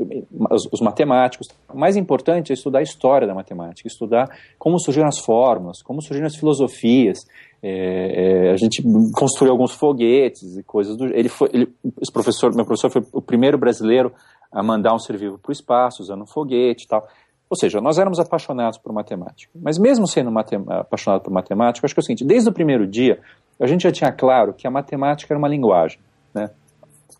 [0.52, 1.48] os, os, matemáticos.
[1.74, 6.02] O mais importante é estudar a história da matemática, estudar como surgiram as fórmulas, como
[6.02, 7.20] surgiram as filosofias.
[7.64, 11.06] É, é, a gente construiu alguns foguetes e coisas do.
[11.06, 14.12] Ele foi, ele, esse professor, meu professor foi o primeiro brasileiro
[14.52, 17.08] a mandar um ser vivo para o espaço usando um foguete e tal.
[17.50, 19.52] Ou seja, nós éramos apaixonados por matemática.
[19.56, 20.32] Mas mesmo sendo
[20.70, 23.20] apaixonado por matemática, acho que é o seguinte: desde o primeiro dia
[23.60, 26.00] a gente já tinha claro que a matemática era uma linguagem,
[26.34, 26.50] né?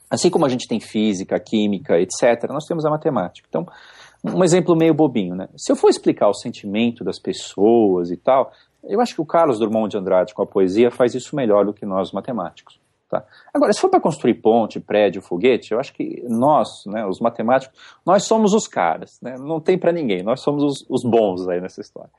[0.10, 3.48] Assim como a gente tem física, química, etc., nós temos a matemática.
[3.48, 3.66] Então,
[4.24, 5.48] um exemplo meio bobinho, né?
[5.56, 8.52] Se eu for explicar o sentimento das pessoas e tal,
[8.84, 11.74] eu acho que o Carlos Drummond de Andrade com a poesia faz isso melhor do
[11.74, 12.80] que nós matemáticos.
[13.10, 13.26] Tá?
[13.52, 17.76] Agora, se for para construir ponte, prédio, foguete, eu acho que nós, né, os matemáticos,
[18.06, 19.36] nós somos os caras, né?
[19.40, 22.12] não tem para ninguém, nós somos os, os, bons aí nessa história.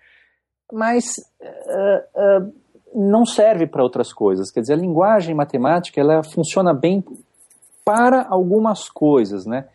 [0.73, 1.05] Mas
[1.41, 2.53] uh, uh,
[2.93, 7.05] não serve para outras coisas, quer dizer, a linguagem matemática ela funciona bem
[7.85, 9.67] para algumas coisas, né?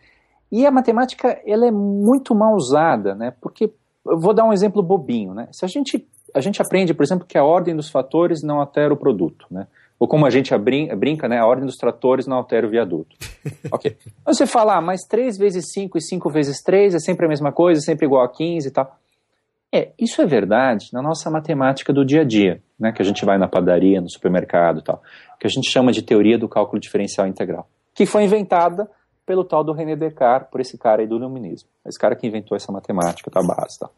[0.50, 3.32] E a matemática ela é muito mal usada, né?
[3.40, 3.70] Porque
[4.06, 5.48] eu vou dar um exemplo bobinho, né?
[5.52, 8.92] Se a gente a gente aprende, por exemplo, que a ordem dos fatores não altera
[8.92, 9.66] o produto, né?
[9.98, 13.16] Ou como a gente brinca, né, a ordem dos tratores não altera o viaduto.
[13.72, 13.96] ok.
[14.20, 17.28] Então você fala, ah, mas 3 vezes 5 e 5 vezes 3 é sempre a
[17.28, 18.98] mesma coisa, é sempre igual a 15 e tal.
[19.72, 23.24] É, isso é verdade na nossa matemática do dia a dia, né, que a gente
[23.24, 25.02] vai na padaria, no supermercado e tal,
[25.40, 27.66] que a gente chama de teoria do cálculo diferencial integral,
[27.96, 28.88] que foi inventada
[29.24, 32.56] pelo tal do René Descartes, por esse cara aí do iluminismo, esse cara que inventou
[32.56, 33.78] essa matemática da base.
[33.80, 33.90] Tá?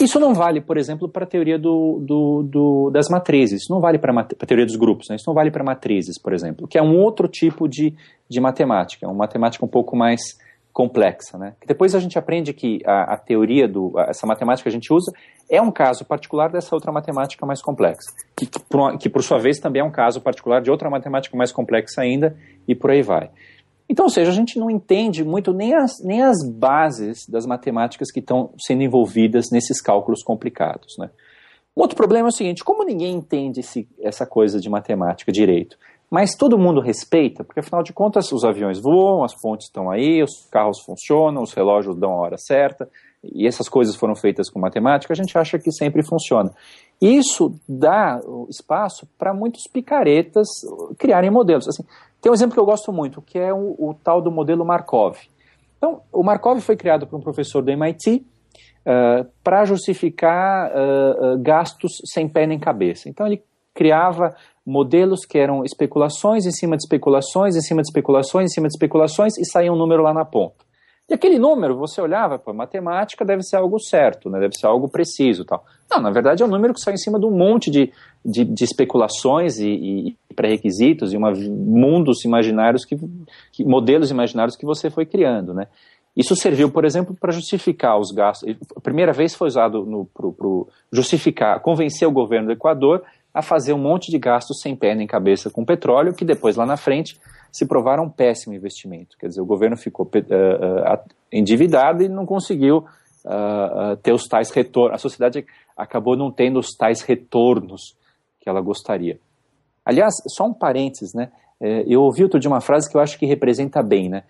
[0.00, 3.80] Isso não vale, por exemplo, para a teoria do, do, do, das matrizes, isso não
[3.80, 5.16] vale para a teoria dos grupos, né?
[5.16, 7.94] isso não vale para matrizes, por exemplo, que é um outro tipo de,
[8.28, 10.38] de matemática, é uma matemática um pouco mais
[10.76, 11.38] complexa.
[11.38, 11.54] Né?
[11.66, 15.10] Depois a gente aprende que a, a teoria, do, essa matemática que a gente usa,
[15.48, 19.38] é um caso particular dessa outra matemática mais complexa, que, que, por, que por sua
[19.38, 22.36] vez também é um caso particular de outra matemática mais complexa ainda,
[22.68, 23.30] e por aí vai.
[23.88, 28.12] Então, ou seja, a gente não entende muito nem as, nem as bases das matemáticas
[28.12, 30.98] que estão sendo envolvidas nesses cálculos complicados.
[30.98, 31.08] Né?
[31.74, 35.78] Um outro problema é o seguinte: como ninguém entende esse, essa coisa de matemática direito,
[36.10, 40.22] mas todo mundo respeita, porque afinal de contas os aviões voam, as pontes estão aí,
[40.22, 42.88] os carros funcionam, os relógios dão a hora certa,
[43.24, 46.52] e essas coisas foram feitas com matemática, a gente acha que sempre funciona.
[47.00, 50.46] Isso dá espaço para muitos picaretas
[50.98, 51.68] criarem modelos.
[51.68, 51.84] Assim,
[52.20, 55.16] tem um exemplo que eu gosto muito, que é o, o tal do modelo Markov.
[55.76, 58.24] Então, o Markov foi criado por um professor do MIT
[58.86, 63.08] uh, para justificar uh, uh, gastos sem pé nem cabeça.
[63.08, 63.42] Então, ele
[63.74, 64.34] criava
[64.66, 68.74] modelos que eram especulações em cima de especulações, em cima de especulações, em cima de
[68.74, 70.66] especulações, e saía um número lá na ponta.
[71.08, 74.40] E aquele número, você olhava, pô, matemática deve ser algo certo, né?
[74.40, 75.64] deve ser algo preciso tal.
[75.88, 77.92] Não, na verdade é um número que sai em cima de um monte de,
[78.24, 82.98] de, de especulações e, e pré-requisitos e uma, mundos imaginários, que,
[83.52, 85.68] que, modelos imaginários que você foi criando, né?
[86.16, 88.56] Isso serviu, por exemplo, para justificar os gastos.
[88.74, 90.26] A primeira vez foi usado para
[90.90, 93.02] justificar, convencer o governo do Equador
[93.36, 96.64] a fazer um monte de gastos sem pé nem cabeça com petróleo, que depois lá
[96.64, 97.20] na frente
[97.52, 99.14] se provaram um péssimo investimento.
[99.18, 100.98] Quer dizer, o governo ficou uh, uh,
[101.30, 102.86] endividado e não conseguiu
[103.26, 104.94] uh, ter os tais retornos.
[104.94, 105.44] A sociedade
[105.76, 107.94] acabou não tendo os tais retornos
[108.40, 109.20] que ela gostaria.
[109.84, 111.30] Aliás, só um parênteses, né?
[111.60, 114.24] É, eu ouvi outro de uma frase que eu acho que representa bem, né?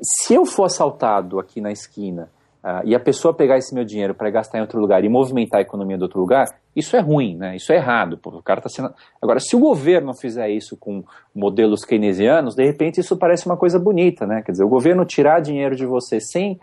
[0.00, 2.28] se eu for assaltado aqui na esquina
[2.64, 5.58] uh, e a pessoa pegar esse meu dinheiro para gastar em outro lugar e movimentar
[5.58, 7.56] a economia de outro lugar, isso é ruim, né?
[7.56, 8.16] Isso é errado.
[8.18, 8.92] Pô, o cara tá sendo...
[9.20, 11.02] Agora, se o governo fizer isso com
[11.34, 14.42] modelos keynesianos, de repente isso parece uma coisa bonita, né?
[14.42, 16.58] Quer dizer, o governo tirar dinheiro de você sem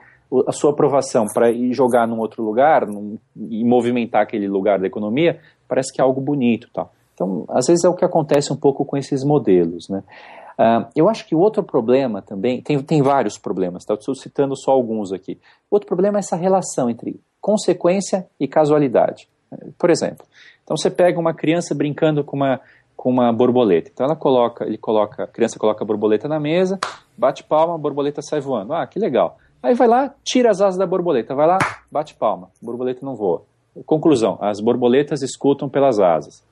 [0.46, 4.86] a sua aprovação para ir jogar num outro lugar num, e movimentar aquele lugar da
[4.86, 6.92] economia, parece que é algo bonito, tal.
[7.14, 10.04] Então, às vezes é o que acontece um pouco com esses modelos, né?
[10.58, 13.94] Uh, eu acho que o outro problema também, tem, tem vários problemas, tá?
[13.94, 15.40] estou citando só alguns aqui.
[15.70, 19.30] Outro problema é essa relação entre consequência e casualidade.
[19.78, 20.26] Por exemplo,
[20.64, 22.60] então você pega uma criança brincando com uma,
[22.96, 23.90] com uma borboleta.
[23.94, 26.80] Então ela coloca, ele coloca, a criança coloca a borboleta na mesa,
[27.18, 28.74] bate palma, a borboleta sai voando.
[28.74, 29.38] Ah, que legal.
[29.62, 31.58] Aí vai lá, tira as asas da borboleta, vai lá,
[31.92, 33.44] bate palma, a borboleta não voa.
[33.86, 36.44] Conclusão: as borboletas escutam pelas asas.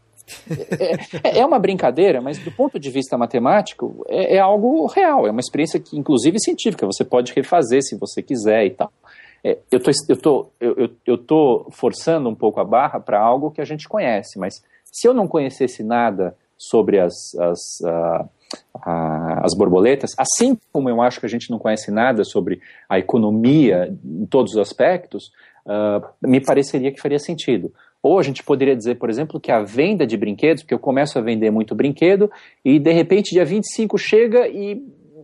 [1.23, 5.31] É, é, uma brincadeira, mas do ponto de vista matemático, é, é, algo real, é
[5.31, 8.91] uma experiência que, inclusive, científica, você pode refazer se você quiser e tal.
[9.43, 13.61] É, eu tô, tô, eu, eu, tô forçando um pouco a barra para algo que
[13.61, 17.81] a gente conhece, mas se eu não conhecesse nada sobre as, as,
[18.83, 22.59] as borboletas, assim como eu acho que a gente não conhece nada sobre
[22.89, 25.31] a economia em todos os aspectos,
[25.65, 27.73] uh, me pareceria que faria sentido.
[28.05, 31.17] Ou a gente poderia dizer, por exemplo, que a venda de brinquedos, porque eu começo
[31.17, 32.29] a vender muito brinquedo
[32.63, 34.79] e de repente dia 25 chega e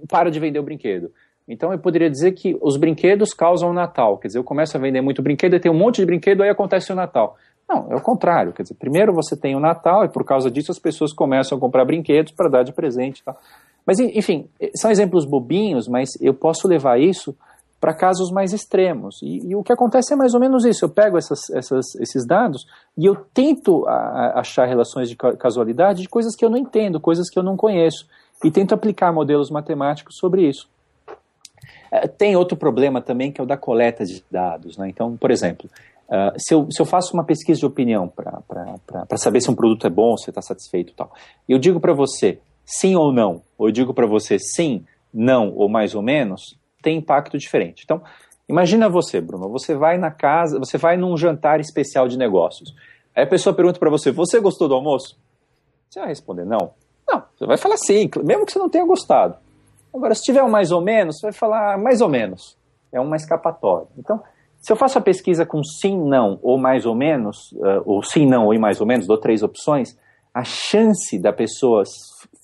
[0.09, 1.11] para de vender o brinquedo.
[1.47, 4.17] Então eu poderia dizer que os brinquedos causam o Natal.
[4.17, 6.49] Quer dizer, eu começo a vender muito brinquedo e tem um monte de brinquedo, aí
[6.49, 7.37] acontece o Natal.
[7.69, 8.51] Não, é o contrário.
[8.51, 11.61] Quer dizer, primeiro você tem o Natal e por causa disso as pessoas começam a
[11.61, 13.39] comprar brinquedos para dar de presente e tal.
[13.85, 17.37] Mas enfim, são exemplos bobinhos, mas eu posso levar isso
[17.81, 19.19] para casos mais extremos.
[19.23, 20.85] E, e, o que acontece é mais ou menos isso.
[20.85, 26.03] Eu pego essas, essas, esses dados e eu tento a, a achar relações de casualidade
[26.03, 28.07] de coisas que eu não entendo, coisas que eu não conheço,
[28.45, 30.69] e tento aplicar modelos matemáticos sobre isso.
[31.91, 34.77] É, tem outro problema também que é o da coleta de dados.
[34.77, 34.87] Né?
[34.87, 35.67] Então, por exemplo,
[36.07, 39.87] uh, se, eu, se eu faço uma pesquisa de opinião para saber se um produto
[39.87, 41.11] é bom, se está satisfeito e tal,
[41.49, 45.67] eu digo para você sim ou não, ou eu digo para você sim, não ou
[45.67, 47.83] mais ou menos, tem impacto diferente.
[47.83, 48.01] Então,
[48.47, 52.73] imagina você, Bruno, você vai na casa, você vai num jantar especial de negócios.
[53.15, 55.17] Aí a pessoa pergunta para você: "Você gostou do almoço?"
[55.89, 56.73] Você vai responder não.
[57.07, 59.35] Não, você vai falar sim, mesmo que você não tenha gostado.
[59.93, 62.57] Agora, se tiver um mais ou menos, você vai falar mais ou menos.
[62.93, 63.87] É uma escapatória.
[63.97, 64.21] Então,
[64.61, 68.25] se eu faço a pesquisa com sim, não ou mais ou menos, uh, ou sim,
[68.25, 69.97] não ou mais ou menos, dou três opções,
[70.33, 71.83] a chance da pessoa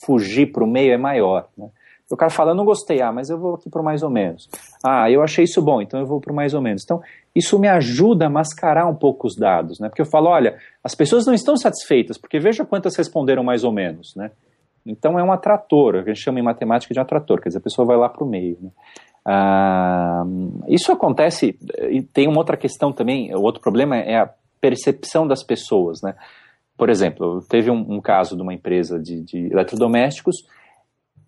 [0.04, 1.48] fugir para o meio é maior.
[1.58, 1.70] Né?
[2.10, 4.50] O cara fala, não gostei, ah, mas eu vou aqui para mais ou menos.
[4.86, 6.84] Ah, eu achei isso bom, então eu vou para mais ou menos.
[6.84, 7.02] Então,
[7.36, 9.90] isso me ajuda a mascarar um pouco os dados, né?
[9.90, 13.74] Porque eu falo, olha, as pessoas não estão satisfeitas, porque veja quantas responderam mais ou
[13.74, 14.32] menos, né?
[14.86, 17.86] Então é um atrator, a gente chama em matemática de atrator, quer dizer, a pessoa
[17.86, 18.58] vai lá para o meio.
[18.62, 18.70] Né?
[19.26, 20.24] Ah,
[20.70, 24.30] isso acontece, e tem uma outra questão também, o outro problema é a
[24.62, 26.16] percepção das pessoas, né?
[26.78, 30.38] Por exemplo, teve um, um caso de uma empresa de, de eletrodomésticos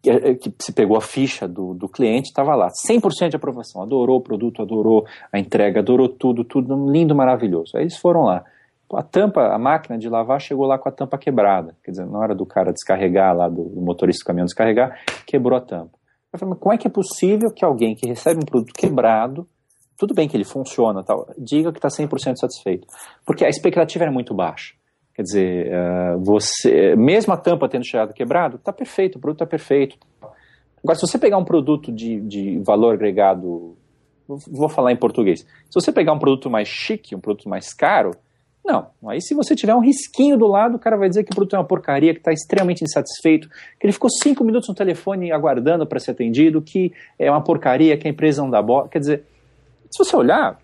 [0.02, 3.82] que, eh, que, se pegou a ficha do, do cliente, estava lá, 100% de aprovação,
[3.82, 7.76] adorou o produto, adorou a entrega, adorou tudo, tudo lindo, maravilhoso.
[7.76, 8.44] Aí eles foram lá.
[8.92, 11.76] A tampa, a máquina de lavar chegou lá com a tampa quebrada.
[11.84, 15.58] Quer dizer, na hora do cara descarregar, lá do, do motorista do caminhão descarregar, quebrou
[15.58, 16.00] a tampa.
[16.34, 19.48] Eu falei, mas como é que é possível que alguém que recebe um produto quebrado,
[19.98, 22.88] tudo bem que ele funciona, tal, diga que está 100% satisfeito?
[23.26, 24.74] Porque a expectativa era muito baixa.
[25.20, 29.46] Quer dizer, uh, você, mesmo a tampa tendo chegado quebrado, está perfeito, o produto está
[29.46, 29.98] perfeito.
[30.82, 33.76] Agora, se você pegar um produto de, de valor agregado,
[34.26, 38.12] vou falar em português, se você pegar um produto mais chique, um produto mais caro,
[38.66, 38.92] não.
[39.10, 41.58] Aí, se você tiver um risquinho do lado, o cara vai dizer que o produto
[41.58, 45.86] é uma porcaria, que está extremamente insatisfeito, que ele ficou cinco minutos no telefone aguardando
[45.86, 48.88] para ser atendido, que é uma porcaria, que a empresa não dá bola.
[48.88, 49.24] Quer dizer,
[49.92, 50.58] se você olhar,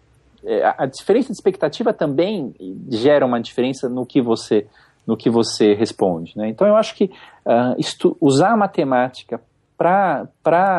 [0.78, 2.54] a diferença de expectativa também
[2.90, 4.68] gera uma diferença no que você,
[5.06, 6.34] no que você responde.
[6.36, 6.50] Né?
[6.50, 7.06] Então eu acho que
[7.46, 9.42] uh, usar a matemática
[9.78, 10.78] para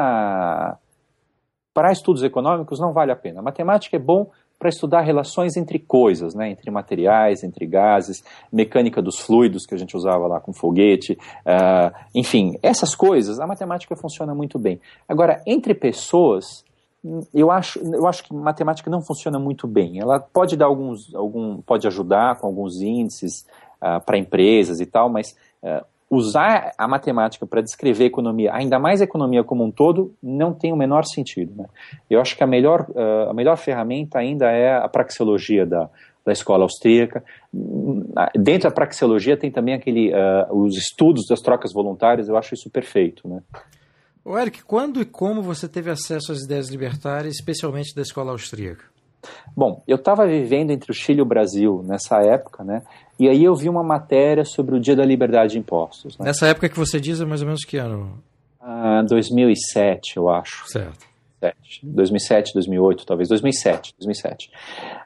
[1.90, 3.40] estudos econômicos não vale a pena.
[3.40, 9.02] A matemática é bom para estudar relações entre coisas, né, entre materiais, entre gases, mecânica
[9.02, 13.94] dos fluidos que a gente usava lá com foguete, uh, enfim, essas coisas, a matemática
[13.94, 14.80] funciona muito bem.
[15.06, 16.64] Agora, entre pessoas,
[17.32, 20.00] eu acho, eu acho que matemática não funciona muito bem.
[20.00, 23.46] Ela pode dar alguns, algum, pode ajudar com alguns índices
[23.80, 28.78] uh, para empresas e tal, mas uh, usar a matemática para descrever a economia, ainda
[28.78, 31.52] mais a economia como um todo, não tem o menor sentido.
[31.56, 31.66] Né?
[32.08, 35.88] Eu acho que a melhor, uh, a melhor ferramenta ainda é a praxeologia da,
[36.24, 37.22] da escola austríaca.
[38.34, 40.12] Dentro da praxeologia tem também aquele,
[40.50, 43.28] os estudos das trocas voluntárias, eu acho isso perfeito.
[43.28, 43.40] Né?
[44.28, 48.82] O Eric, quando e como você teve acesso às ideias libertárias, especialmente da escola austríaca?
[49.56, 52.82] Bom, eu estava vivendo entre o Chile e o Brasil nessa época, né?
[53.20, 56.18] E aí eu vi uma matéria sobre o Dia da Liberdade de Impostos.
[56.18, 56.26] Né?
[56.26, 58.20] Nessa época que você diz é mais ou menos que ano?
[58.60, 60.66] Ah, 2007, eu acho.
[60.66, 61.06] Certo.
[61.84, 64.50] 2007, 2008, talvez 2007, 2007.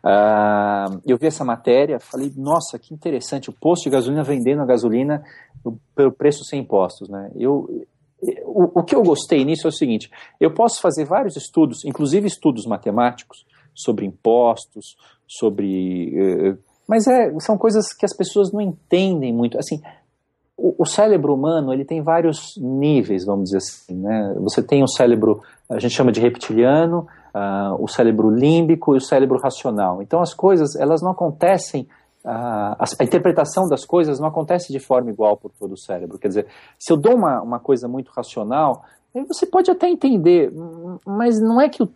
[0.03, 4.65] Uh, eu vi essa matéria, falei, nossa, que interessante, o posto de gasolina vendendo a
[4.65, 5.23] gasolina
[5.95, 7.31] pelo preço sem impostos, né?
[7.35, 7.87] Eu,
[8.51, 10.11] o, o que eu gostei nisso é o seguinte:
[10.41, 16.13] eu posso fazer vários estudos, inclusive estudos matemáticos, sobre impostos, sobre.
[16.53, 16.59] Uh,
[16.89, 19.57] mas é, são coisas que as pessoas não entendem muito.
[19.57, 19.81] Assim,
[20.57, 23.95] o, o, cérebro humano ele tem vários níveis, vamos dizer assim.
[23.95, 24.35] Né?
[24.41, 29.01] Você tem o cérebro, a gente chama de reptiliano, uh, o cérebro límbico e o
[29.01, 30.03] cérebro racional.
[30.03, 31.89] Então as coisas elas não acontecem
[32.25, 36.19] a, a, interpretação das coisas não acontece de forma igual por todo o cérebro.
[36.19, 36.47] Quer dizer,
[36.79, 38.85] se eu dou uma, uma coisa muito racional,
[39.29, 40.53] você pode até entender,
[41.07, 41.89] mas não é que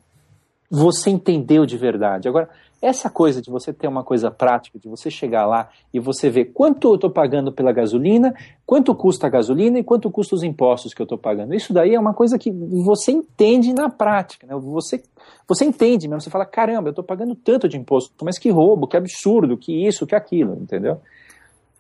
[0.71, 2.29] você entendeu de verdade.
[2.29, 2.49] Agora,
[2.85, 6.47] essa coisa de você ter uma coisa prática, de você chegar lá e você ver
[6.53, 8.35] quanto eu estou pagando pela gasolina,
[8.67, 11.55] quanto custa a gasolina e quanto custa os impostos que eu estou pagando.
[11.55, 14.47] Isso daí é uma coisa que você entende na prática.
[14.47, 14.55] Né?
[14.57, 15.03] Você,
[15.49, 18.87] você entende mesmo, você fala, caramba, eu estou pagando tanto de imposto, mas que roubo,
[18.87, 21.01] que absurdo, que isso, que aquilo, entendeu?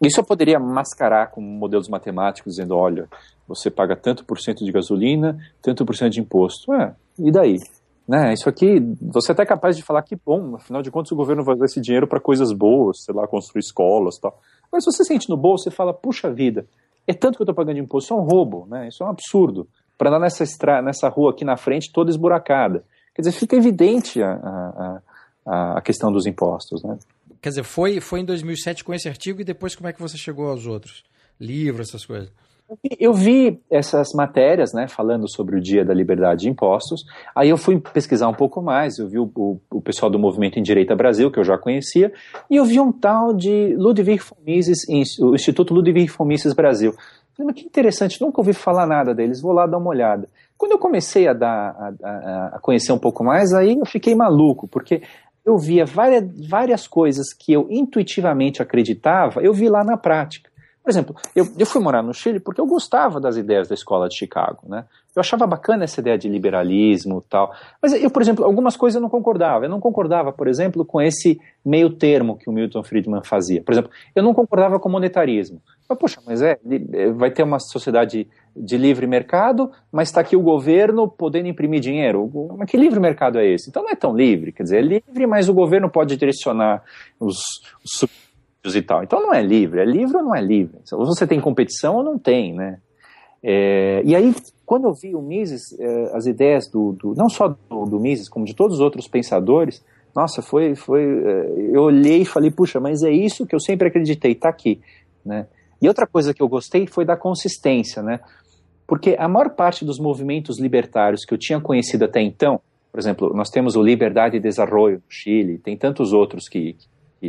[0.03, 3.09] Isso eu poderia mascarar com modelos matemáticos, dizendo, olha,
[3.47, 6.73] você paga tanto por cento de gasolina, tanto por cento de imposto.
[6.73, 7.59] É, e daí?
[8.07, 11.11] Né, isso aqui, você é até é capaz de falar que bom, afinal de contas
[11.11, 14.39] o governo vai dar esse dinheiro para coisas boas, sei lá, construir escolas tal.
[14.71, 16.67] Mas se você sente no bolso, você fala, puxa vida,
[17.07, 18.89] é tanto que eu estou pagando de imposto, isso é um roubo, né?
[18.89, 19.67] Isso é um absurdo.
[19.97, 22.85] Para andar nessa, estra nessa rua aqui na frente toda esburacada.
[23.15, 25.01] Quer dizer, fica evidente a, a,
[25.47, 26.99] a, a questão dos impostos, né?
[27.41, 30.17] Quer dizer, foi, foi em 2007 com esse artigo e depois como é que você
[30.17, 31.05] chegou aos outros?
[31.39, 32.33] Livros, essas coisas?
[32.99, 37.05] Eu vi essas matérias, né, falando sobre o Dia da Liberdade de Impostos.
[37.35, 38.99] Aí eu fui pesquisar um pouco mais.
[38.99, 42.13] Eu vi o, o, o pessoal do Movimento em Direita Brasil, que eu já conhecia,
[42.51, 44.79] e eu vi um tal de Ludwig von Mises,
[45.21, 46.93] o Instituto Ludwig von Mises Brasil.
[47.37, 50.29] Falei, mas que interessante, nunca ouvi falar nada deles, vou lá dar uma olhada.
[50.57, 54.69] Quando eu comecei a, dar, a, a, conhecer um pouco mais, aí eu fiquei maluco,
[54.69, 55.03] porque
[55.45, 60.54] eu via várias, várias coisas que eu intuitivamente acreditava, eu vi lá na prática.
[60.85, 64.07] Por exemplo, eu, eu fui morar no Chile porque eu gostava das ideias da escola
[64.07, 64.85] de Chicago, né?
[65.17, 67.55] Eu achava bacana essa ideia de liberalismo e tal.
[67.81, 69.65] Mas eu, por exemplo, algumas coisas eu não concordava.
[69.65, 73.63] Eu não concordava, por exemplo, com esse meio termo que o Milton Friedman fazia.
[73.63, 75.63] Por exemplo, eu não concordava com o monetarismo.
[75.89, 76.59] Mas, poxa, mas é,
[76.93, 81.81] é vai ter uma sociedade de livre mercado, mas está aqui o governo podendo imprimir
[81.81, 82.31] dinheiro.
[82.59, 83.71] Mas que livre mercado é esse?
[83.71, 84.53] Então não é tão livre.
[84.53, 86.83] Quer dizer, é livre, mas o governo pode direcionar
[87.19, 87.39] os,
[87.83, 88.07] os
[88.73, 89.03] e tal.
[89.03, 89.81] Então não é livre.
[89.81, 90.79] É livre ou não é livre?
[90.93, 92.79] Ou você tem competição ou não tem, né?
[93.43, 94.35] É, e aí,
[94.65, 98.29] quando eu vi o Mises, é, as ideias do, do não só do, do, Mises,
[98.29, 99.85] como de todos os outros pensadores,
[100.17, 103.89] nossa, foi, foi, é, eu olhei e falei, puxa, mas é isso que eu sempre
[103.89, 104.81] acreditei, está aqui,
[105.23, 105.47] né?
[105.83, 108.21] E outra coisa que eu gostei foi da consistência, né?
[108.87, 112.61] Porque a maior parte dos movimentos libertários que eu tinha conhecido até então,
[112.95, 116.77] por exemplo, nós temos o Liberdade e Desarrollo no Chile, tem tantos outros que,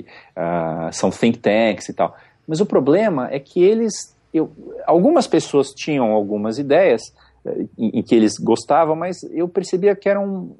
[0.04, 2.16] que uh, são think tanks e tal.
[2.48, 4.52] Mas o problema é que eles, eu,
[4.86, 7.02] algumas pessoas tinham algumas ideias
[7.46, 10.56] uh, em, em, que eles gostavam, mas eu percebia que eram,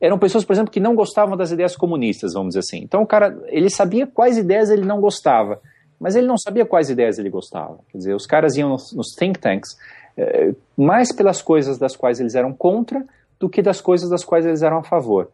[0.00, 2.78] eram pessoas, por exemplo, que não gostavam das ideias comunistas, vamos dizer assim.
[2.82, 5.60] Então o cara, ele sabia quais ideias ele não gostava,
[5.98, 7.78] mas ele não sabia quais ideias ele gostava.
[7.90, 9.76] Quer dizer, os caras iam nos, nos think tanks
[10.16, 13.04] é, mais pelas coisas das quais eles eram contra
[13.38, 15.30] do que das coisas das quais eles eram a favor.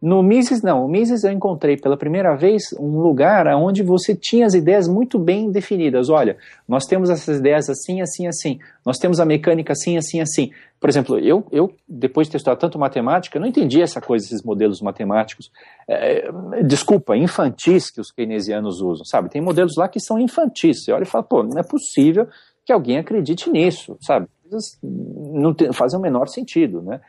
[0.00, 0.84] No Mises, não.
[0.84, 5.18] O Mises eu encontrei pela primeira vez um lugar onde você tinha as ideias muito
[5.18, 6.10] bem definidas.
[6.10, 6.36] Olha,
[6.68, 8.58] nós temos essas ideias assim, assim, assim.
[8.84, 10.50] Nós temos a mecânica assim, assim, assim.
[10.78, 14.42] Por exemplo, eu, eu depois de ter estudado tanto matemática, não entendi essa coisa, esses
[14.42, 15.50] modelos matemáticos.
[15.88, 16.30] É,
[16.62, 19.30] desculpa, infantis que os keynesianos usam, sabe?
[19.30, 20.84] Tem modelos lá que são infantis.
[20.84, 22.28] Você olha e fala, pô, não é possível
[22.66, 24.26] que alguém acredite nisso, sabe?
[24.82, 27.00] Não fazem o menor sentido, né?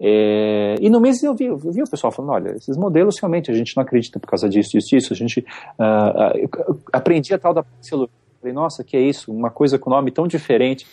[0.00, 3.50] É, e no mês eu vi, eu vi o pessoal falando, olha, esses modelos realmente
[3.50, 5.12] a gente não acredita por causa disso, disso, disso.
[5.12, 8.14] A gente uh, aprendi a tal da parciologia.
[8.40, 9.32] Falei, nossa, que é isso?
[9.32, 10.86] Uma coisa com nome tão diferente.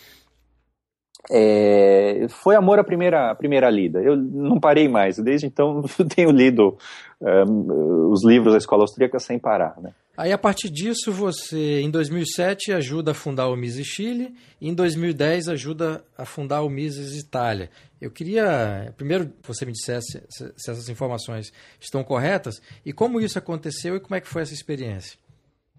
[1.30, 4.00] É, foi amor à primeira, primeira lida.
[4.00, 5.18] Eu não parei mais.
[5.18, 5.82] Desde então,
[6.14, 6.76] tenho lido
[7.20, 9.74] um, os livros da escola austríaca sem parar.
[9.80, 9.90] Né?
[10.16, 14.74] Aí, a partir disso, você, em 2007, ajuda a fundar o Mises Chile e em
[14.74, 17.70] 2010 ajuda a fundar o Mises Itália.
[18.00, 23.38] Eu queria, primeiro, que você me dissesse se essas informações estão corretas e como isso
[23.38, 25.18] aconteceu e como é que foi essa experiência.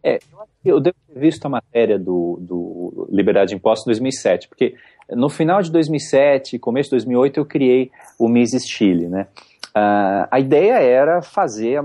[0.03, 0.19] É,
[0.63, 4.75] eu devo ter visto a matéria do, do Liberdade de Impostos em 2007, porque
[5.09, 9.27] no final de 2007, começo de 2008, eu criei o Mises Chile, né?
[9.75, 11.79] Uh, a ideia era fazer,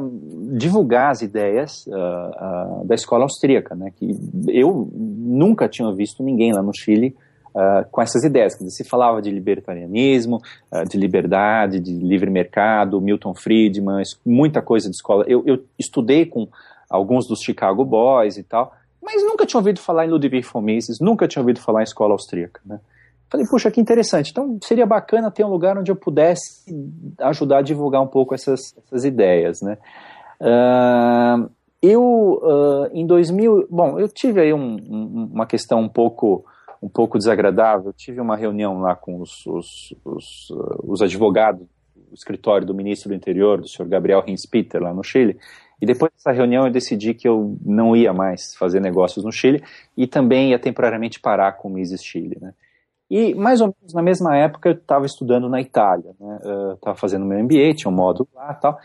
[0.57, 3.93] divulgar as ideias uh, uh, da escola austríaca, né?
[3.95, 4.17] Que
[4.49, 7.15] eu nunca tinha visto ninguém lá no Chile
[7.91, 8.55] com essas ideias.
[8.69, 10.41] Se falava de libertarianismo,
[10.89, 15.25] de liberdade, de livre mercado, Milton Friedman, muita coisa de escola.
[15.27, 16.49] Eu, eu estudei com
[16.89, 20.99] alguns dos Chicago Boys e tal, mas nunca tinha ouvido falar em Ludwig von Mises,
[21.01, 22.81] nunca tinha ouvido falar em escola austríaca, né?
[23.33, 24.31] Falei, puxa, que interessante.
[24.31, 26.71] Então seria bacana ter um lugar onde eu pudesse
[27.19, 29.79] ajudar a divulgar um pouco essas, essas ideias, né?
[30.39, 31.51] Uh,
[31.81, 36.45] eu, uh, em 2000, bom, eu tive aí um, um, uma questão um pouco,
[36.83, 37.87] um pouco desagradável.
[37.87, 42.75] Eu tive uma reunião lá com os, os, os, uh, os advogados do escritório do
[42.75, 45.39] ministro do interior, do senhor Gabriel Hinspeter, lá no Chile,
[45.81, 49.63] e depois dessa reunião eu decidi que eu não ia mais fazer negócios no Chile
[49.97, 52.53] e também ia temporariamente parar com o Mises Chile, né?
[53.11, 56.39] E mais ou menos na mesma época eu estava estudando na Itália, né?
[56.75, 58.79] Estava fazendo meu MBA, tinha um módulo lá e tal.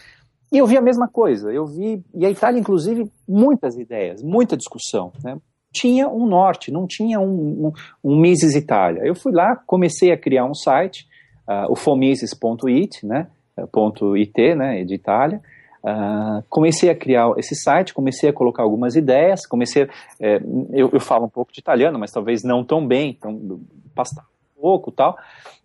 [0.52, 1.52] E eu vi a mesma coisa.
[1.52, 5.12] Eu vi, e a Itália, inclusive, muitas ideias, muita discussão.
[5.24, 5.38] Né?
[5.72, 9.02] Tinha um norte, não tinha um, um, um Mises Itália.
[9.04, 11.08] Eu fui lá, comecei a criar um site,
[11.48, 13.28] uh, o fomises.it, né?
[13.72, 14.84] Ponto .it, né?
[14.84, 15.42] De Itália.
[15.88, 19.88] Uh, comecei a criar esse site, comecei a colocar algumas ideias, comecei,
[20.20, 20.42] é,
[20.72, 23.62] eu, eu, falo um pouco de italiano, mas talvez não tão bem, então
[23.96, 24.26] pastar
[24.58, 25.14] um pouco tal,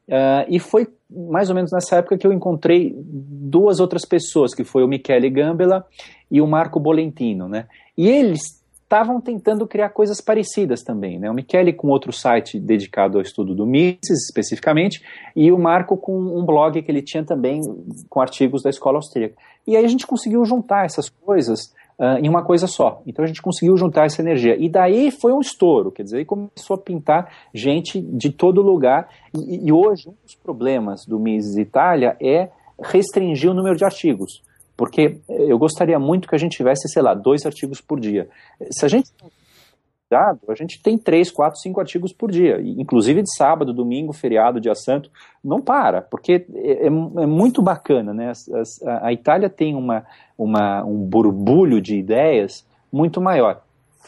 [0.09, 4.63] uh, e foi mais ou menos nessa época que eu encontrei duas outras pessoas, que
[4.63, 5.85] foi o Michele Gambela
[6.31, 8.62] e o Marco Bolentino, né, e eles
[8.93, 11.31] estavam tentando criar coisas parecidas também, né?
[11.31, 15.03] O Michele com outro site dedicado ao estudo do Mises, especificamente,
[15.35, 17.63] e o Marco com um blog que ele tinha também
[18.11, 19.35] com artigos da escola austríaca.
[19.67, 23.01] E aí a gente conseguiu juntar essas coisas uh, em uma coisa só.
[23.07, 24.57] Então a gente conseguiu juntar essa energia.
[24.63, 29.09] E daí foi um estouro, quer dizer, aí começou a pintar gente de todo lugar.
[29.35, 34.43] E, e hoje um dos problemas do Mises Itália é restringir o número de artigos.
[34.83, 38.29] Porque eu gostaria muito que a gente tivesse, sei lá, dois artigos por dia.
[38.69, 39.13] Se a gente
[40.13, 44.75] a gente tem três, quatro, cinco artigos por dia, inclusive de sábado, domingo, feriado, dia
[44.75, 45.09] santo,
[45.43, 48.33] não para, porque é, é, é muito bacana, né?
[48.85, 50.05] A, a, Itália tem uma,
[50.37, 53.63] uma, um borbulho de ideias muito maior.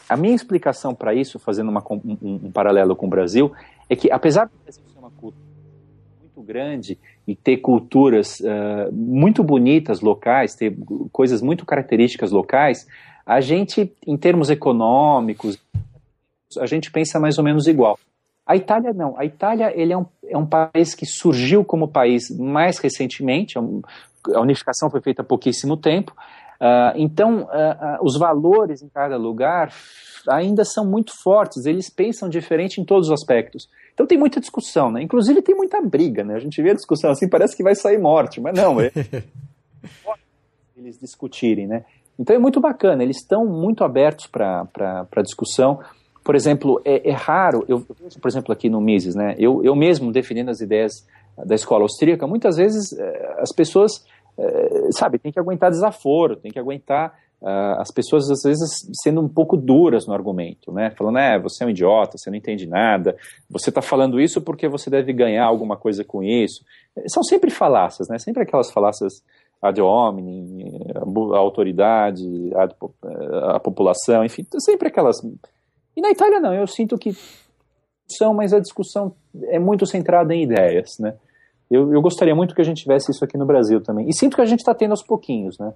[0.09, 3.49] a minha explicação para isso, fazendo uma, um, um, paralelo com o Brasil,
[3.89, 5.41] é que apesar Brasil ser uma cultura
[6.19, 10.75] muito grande e ter culturas uh, muito bonitas locais, ter
[11.11, 12.87] coisas muito características locais,
[13.25, 15.57] a gente, em termos econômicos,
[16.59, 17.97] a gente pensa mais ou menos igual.
[18.45, 19.17] A Itália não.
[19.17, 23.61] A Itália ele é, um, é um país que surgiu como país mais recentemente, é
[24.33, 26.15] a unificação foi feita há pouquíssimo tempo,
[26.61, 29.73] uh, então uh, uh, os valores em cada lugar
[30.27, 33.69] ainda são muito fortes, eles pensam diferente em todos os aspectos.
[33.93, 35.01] Então tem muita discussão, né?
[35.01, 36.35] Inclusive tem muita briga, né?
[36.35, 38.91] A gente vê a discussão assim, parece que vai sair morte, mas não, é
[40.75, 41.85] eles discutirem, né?
[42.17, 45.79] Então é muito bacana, eles estão muito abertos para discussão.
[46.23, 50.11] Por exemplo, é, é raro, eu, por exemplo, aqui no Mises, né, eu, eu mesmo
[50.11, 51.05] defendendo as ideias
[51.37, 54.03] da escola austríaca, muitas vezes é, as pessoas,
[54.37, 59.21] é, sabe, tem que aguentar desaforo, tem que aguentar uh, as pessoas, às vezes, sendo
[59.21, 62.67] um pouco duras no argumento, né, falando, é, você é um idiota, você não entende
[62.67, 63.15] nada,
[63.49, 66.63] você está falando isso porque você deve ganhar alguma coisa com isso.
[67.07, 69.23] São sempre falácias, né, sempre aquelas falácias
[69.61, 70.79] ad hominem,
[71.33, 72.23] a autoridade,
[72.55, 75.21] a, a população, enfim, sempre aquelas
[75.95, 77.15] e na Itália não, eu sinto que
[78.07, 79.15] são, mas a discussão
[79.45, 81.15] é muito centrada em ideias, né?
[81.69, 84.07] Eu, eu gostaria muito que a gente tivesse isso aqui no Brasil também.
[84.07, 85.73] E sinto que a gente está tendo aos pouquinhos, né?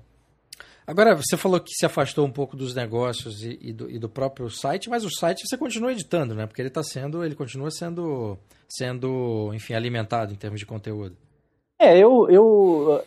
[0.85, 4.09] Agora, você falou que se afastou um pouco dos negócios e, e, do, e, do,
[4.09, 6.47] próprio site, mas o site você continua editando, né?
[6.47, 8.35] Porque ele está sendo, ele continua sendo,
[8.67, 11.15] sendo, enfim, alimentado em termos de conteúdo.
[11.77, 13.03] É, eu, eu,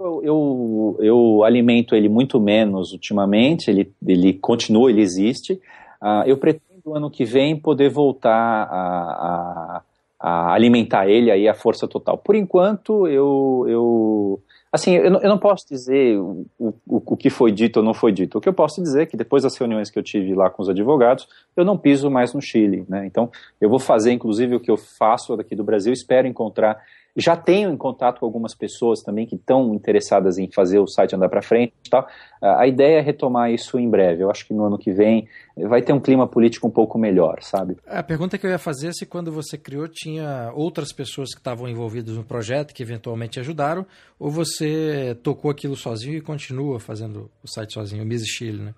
[0.00, 3.70] eu, eu, eu alimento ele muito menos ultimamente.
[3.70, 5.60] Ele, ele continua, ele existe.
[6.00, 9.82] Uh, eu pretendo ano que vem poder voltar a, a,
[10.26, 12.18] a, alimentar ele aí a força total.
[12.18, 17.30] Por enquanto, eu, eu assim, eu não, eu não posso dizer o, o, o, que
[17.30, 18.36] foi dito ou não foi dito.
[18.36, 20.62] O que eu posso dizer é que depois das reuniões que eu tive lá com
[20.62, 23.06] os advogados, eu não piso mais no Chile, né?
[23.06, 26.82] Então, eu vou fazer, inclusive, o que eu faço daqui do Brasil, espero encontrar
[27.16, 31.16] já tenho em contato com algumas pessoas também que estão interessadas em fazer o site
[31.16, 32.06] andar para frente e tal.
[32.42, 34.22] A ideia é retomar isso em breve.
[34.22, 37.38] Eu acho que no ano que vem vai ter um clima político um pouco melhor,
[37.42, 37.78] sabe?
[37.86, 41.40] A pergunta que eu ia fazer é se quando você criou tinha outras pessoas que
[41.40, 43.86] estavam envolvidas no projeto que eventualmente ajudaram,
[44.18, 48.74] ou você tocou aquilo sozinho e continua fazendo o site sozinho, o Miss Chile, né?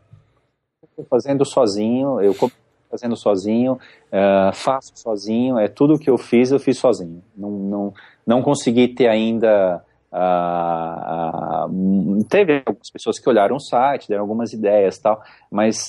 [1.11, 2.35] Fazendo sozinho, eu
[2.91, 7.23] fazendo sozinho, uh, faço sozinho, é tudo que eu fiz, eu fiz sozinho.
[7.37, 7.95] Não, não,
[8.29, 9.83] não consegui ter ainda.
[10.11, 15.89] Uh, uh, teve algumas pessoas que olharam o site, deram algumas ideias tal, mas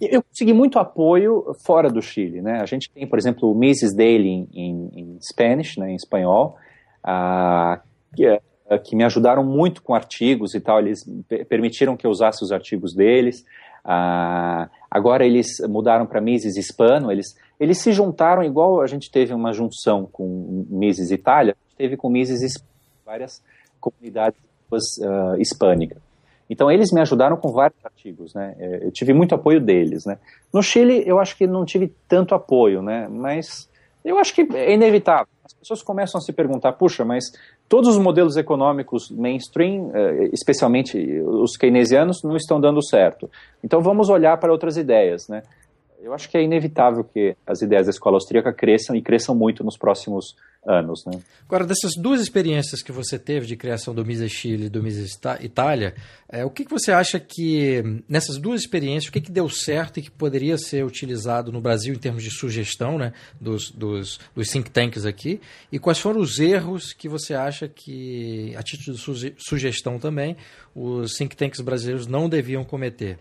[0.00, 2.60] eu consegui muito apoio fora do Chile, né?
[2.60, 3.96] A gente tem, por exemplo, o Mrs.
[3.96, 6.56] Daily em, em, Spanish, né, em espanhol,
[8.14, 8.40] que,
[8.84, 11.00] que me ajudaram muito com artigos e tal, eles
[11.48, 13.44] permitiram que eu usasse os artigos deles.
[13.84, 19.32] Ah, agora eles mudaram para Mises Hispano, eles, eles se juntaram igual a gente teve
[19.32, 22.68] uma junção com Mises Itália, teve com Mises Hispano,
[23.06, 23.42] várias
[23.80, 24.40] comunidades
[24.72, 25.98] uh, hispânicas.
[26.48, 28.56] Então eles me ajudaram com vários artigos, né?
[28.58, 30.18] É, eu tive muito apoio deles, né?
[30.52, 33.06] No Chile eu acho que não tive tanto apoio, né?
[33.08, 33.70] Mas
[34.04, 35.28] eu acho que é inevitável.
[35.44, 37.24] As pessoas começam a se perguntar, puxa, mas
[37.70, 43.30] todos os modelos econômicos mainstream, eh, especialmente os keynesianos, não estão dando certo.
[43.62, 45.44] Então vamos olhar para outras ideias, né?
[46.02, 49.62] Eu acho que é inevitável que as ideias da escola austríaca cresçam e cresçam muito
[49.62, 50.34] nos próximos
[50.66, 51.04] anos.
[51.06, 51.20] Né?
[51.46, 55.18] Agora, dessas duas experiências que você teve de criação do Mises Chile e do Mises
[55.40, 55.94] Itália,
[56.28, 59.98] é, o que, que você acha que, nessas duas experiências, o que, que deu certo
[59.98, 64.48] e que poderia ser utilizado no Brasil em termos de sugestão né, dos, dos, dos
[64.48, 65.40] think tanks aqui?
[65.72, 70.36] E quais foram os erros que você acha que, a título de sugestão também,
[70.74, 73.18] os think tanks brasileiros não deviam cometer?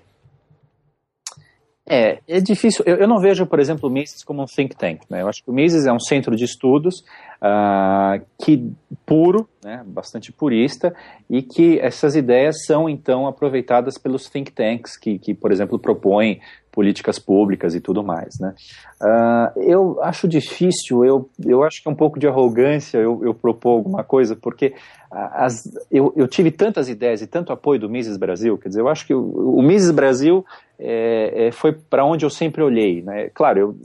[1.91, 2.83] É, é difícil.
[2.85, 5.01] Eu, eu, não vejo, por exemplo, o Mises como um think tank.
[5.09, 5.23] Né?
[5.23, 7.03] Eu acho que o Mises é um centro de estudos
[7.41, 8.71] uh, que
[9.05, 10.93] puro, né, bastante purista,
[11.29, 16.39] e que essas ideias são então aproveitadas pelos think tanks que, que por exemplo, propõem
[16.71, 18.53] políticas públicas e tudo mais, né?
[19.01, 23.33] Uh, eu acho difícil, eu, eu acho que é um pouco de arrogância eu, eu
[23.33, 24.73] propor alguma coisa, porque
[25.11, 28.87] as, eu, eu tive tantas ideias e tanto apoio do Mises Brasil, quer dizer, eu
[28.87, 30.45] acho que o, o Mises Brasil
[30.77, 33.01] é, é, foi para onde eu sempre olhei.
[33.01, 33.29] Né?
[33.33, 33.77] Claro, eu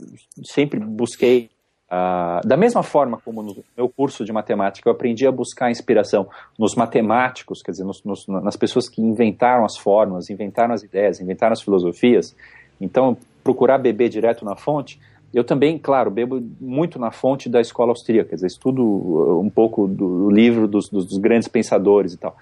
[0.43, 1.49] sempre busquei,
[1.95, 6.27] uh, da mesma forma como no meu curso de matemática, eu aprendi a buscar inspiração
[6.57, 11.19] nos matemáticos, quer dizer, nos, nos, nas pessoas que inventaram as fórmulas, inventaram as ideias,
[11.19, 12.35] inventaram as filosofias.
[12.79, 14.99] Então, procurar beber direto na fonte.
[15.33, 19.49] Eu também, claro, bebo muito na fonte da escola austríaca, quer dizer, estudo uh, um
[19.49, 22.35] pouco do livro dos, dos, dos grandes pensadores e tal.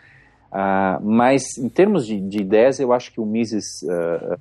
[0.52, 4.38] Uh, mas em termos de, de, ideias, eu acho que o Mises uh,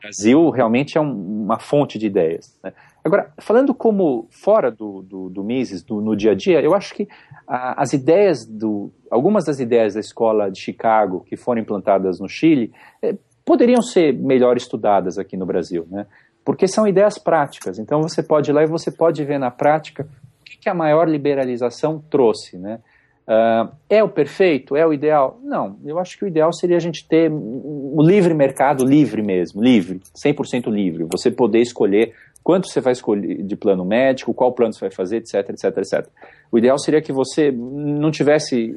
[0.00, 2.58] Brasil realmente é um, uma fonte de ideias.
[2.64, 2.72] Né?
[3.04, 6.94] Agora, falando como fora do, do, do Mises, do, no dia a dia, eu acho
[6.94, 7.08] que
[7.46, 8.92] as ideias do.
[9.10, 12.72] Algumas das ideias da escola de Chicago que foram implantadas no Chile
[13.02, 16.06] eh, poderiam ser melhor estudadas aqui no Brasil, né?
[16.44, 17.78] Porque são ideias práticas.
[17.78, 20.08] Então você pode ir lá e você pode ver na prática
[20.40, 22.78] o que, que a maior liberalização trouxe, né?
[23.22, 24.74] Uh, é o perfeito?
[24.74, 25.38] É o ideal?
[25.44, 29.62] Não, eu acho que o ideal seria a gente ter o livre mercado, livre mesmo,
[29.62, 31.06] livre, 100% livre.
[31.10, 35.18] Você poder escolher quanto você vai escolher de plano médico, qual plano você vai fazer,
[35.18, 36.06] etc, etc, etc.
[36.50, 38.74] O ideal seria que você não tivesse,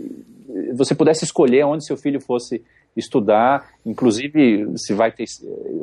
[0.74, 2.63] você pudesse escolher onde seu filho fosse
[2.95, 5.26] estudar, inclusive se vai, ter,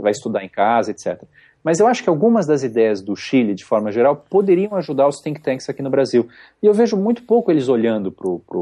[0.00, 1.22] vai estudar em casa, etc.
[1.62, 5.20] Mas eu acho que algumas das ideias do Chile, de forma geral, poderiam ajudar os
[5.20, 6.26] think tanks aqui no Brasil.
[6.62, 8.10] E eu vejo muito pouco eles olhando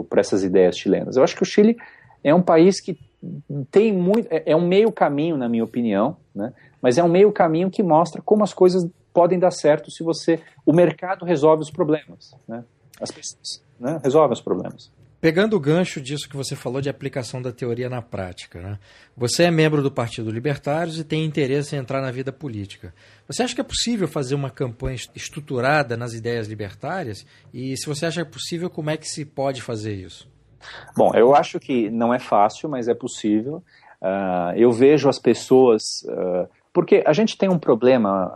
[0.08, 1.16] para essas ideias chilenas.
[1.16, 1.76] Eu acho que o Chile
[2.22, 2.98] é um país que
[3.70, 4.28] tem muito.
[4.30, 6.52] É, é um meio caminho, na minha opinião, né?
[6.82, 10.40] mas é um meio caminho que mostra como as coisas podem dar certo se você.
[10.64, 12.34] O mercado resolve os problemas.
[12.46, 12.64] Né?
[13.00, 14.00] As pessoas né?
[14.02, 14.90] resolvem os problemas.
[15.20, 18.78] Pegando o gancho disso que você falou de aplicação da teoria na prática, né?
[19.14, 22.94] você é membro do Partido Libertários e tem interesse em entrar na vida política.
[23.26, 27.26] Você acha que é possível fazer uma campanha estruturada nas ideias libertárias?
[27.52, 30.26] E se você acha possível, como é que se pode fazer isso?
[30.96, 33.62] Bom, eu acho que não é fácil, mas é possível.
[34.00, 35.82] Uh, eu vejo as pessoas.
[36.04, 38.32] Uh, porque a gente tem um problema,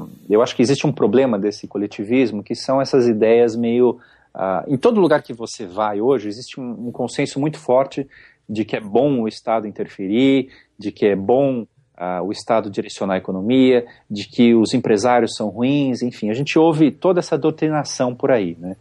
[0.00, 3.98] uh, eu acho que existe um problema desse coletivismo, que são essas ideias meio
[4.34, 8.08] Uh, em todo lugar que você vai hoje, existe um, um, consenso muito forte
[8.48, 10.48] de que é bom o Estado interferir,
[10.78, 15.48] de que é bom uh, o Estado direcionar a economia, de que os empresários são
[15.48, 18.76] ruins, enfim, a gente ouve toda essa doutrinação por aí, né?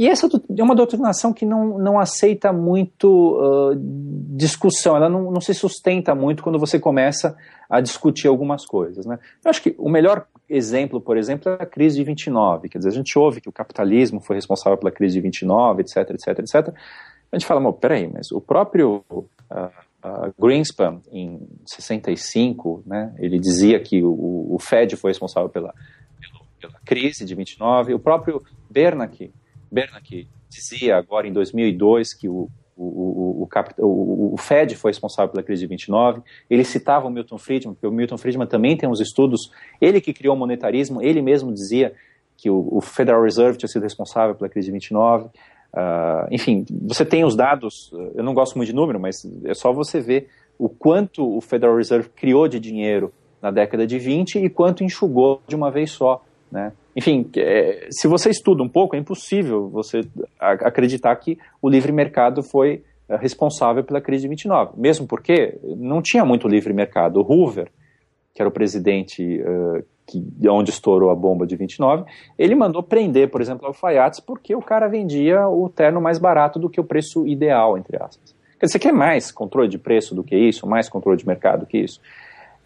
[0.00, 3.76] E essa é uma doutrinação que não, não aceita muito uh,
[4.34, 7.36] discussão, ela não, não se sustenta muito quando você começa
[7.68, 9.04] a discutir algumas coisas.
[9.04, 9.18] Né?
[9.44, 12.70] Eu acho que o melhor exemplo, por exemplo, é a crise de 29.
[12.70, 15.98] Quer dizer, a gente ouve que o capitalismo foi responsável pela crise de 29, etc,
[16.12, 16.74] etc, etc.
[17.30, 19.64] A gente fala, peraí, mas o próprio uh,
[20.02, 25.74] uh, Greenspan, em 65, né, ele dizia que o, o Fed foi responsável pela,
[26.18, 27.92] pela, pela crise de 29.
[27.92, 29.30] O próprio Bernanke
[29.70, 33.46] Bernanke dizia agora em 2002 que o, o,
[33.78, 36.22] o, o, Fed foi responsável pela crise de 29.
[36.48, 39.50] Ele citava o Milton Friedman, porque o Milton Friedman também tem uns estudos.
[39.80, 41.92] Ele que criou o monetarismo, ele mesmo dizia
[42.36, 45.26] que o, Federal Reserve tinha sido responsável pela crise de 29.
[45.26, 45.30] Uh,
[45.74, 47.92] ah, enfim, você tem os dados.
[48.14, 51.76] Eu não gosto muito de número, mas é só você ver o quanto o Federal
[51.76, 53.12] Reserve criou de dinheiro
[53.42, 56.24] na década de 20 e quanto enxugou de uma vez só.
[56.50, 56.72] Né?
[56.96, 60.00] Enfim, é, se você estuda um pouco, é impossível você
[60.38, 66.02] acreditar que o livre mercado foi é, responsável pela crise de 29, mesmo porque não
[66.02, 67.20] tinha muito livre mercado.
[67.20, 67.70] O Hoover,
[68.34, 72.04] que era o presidente uh, que, onde estourou a bomba de 29,
[72.38, 76.68] ele mandou prender, por exemplo, alfaiates porque o cara vendia o terno mais barato do
[76.68, 78.34] que o preço ideal, entre aspas.
[78.58, 81.60] Quer dizer, você quer mais controle de preço do que isso, mais controle de mercado
[81.60, 82.00] do que isso?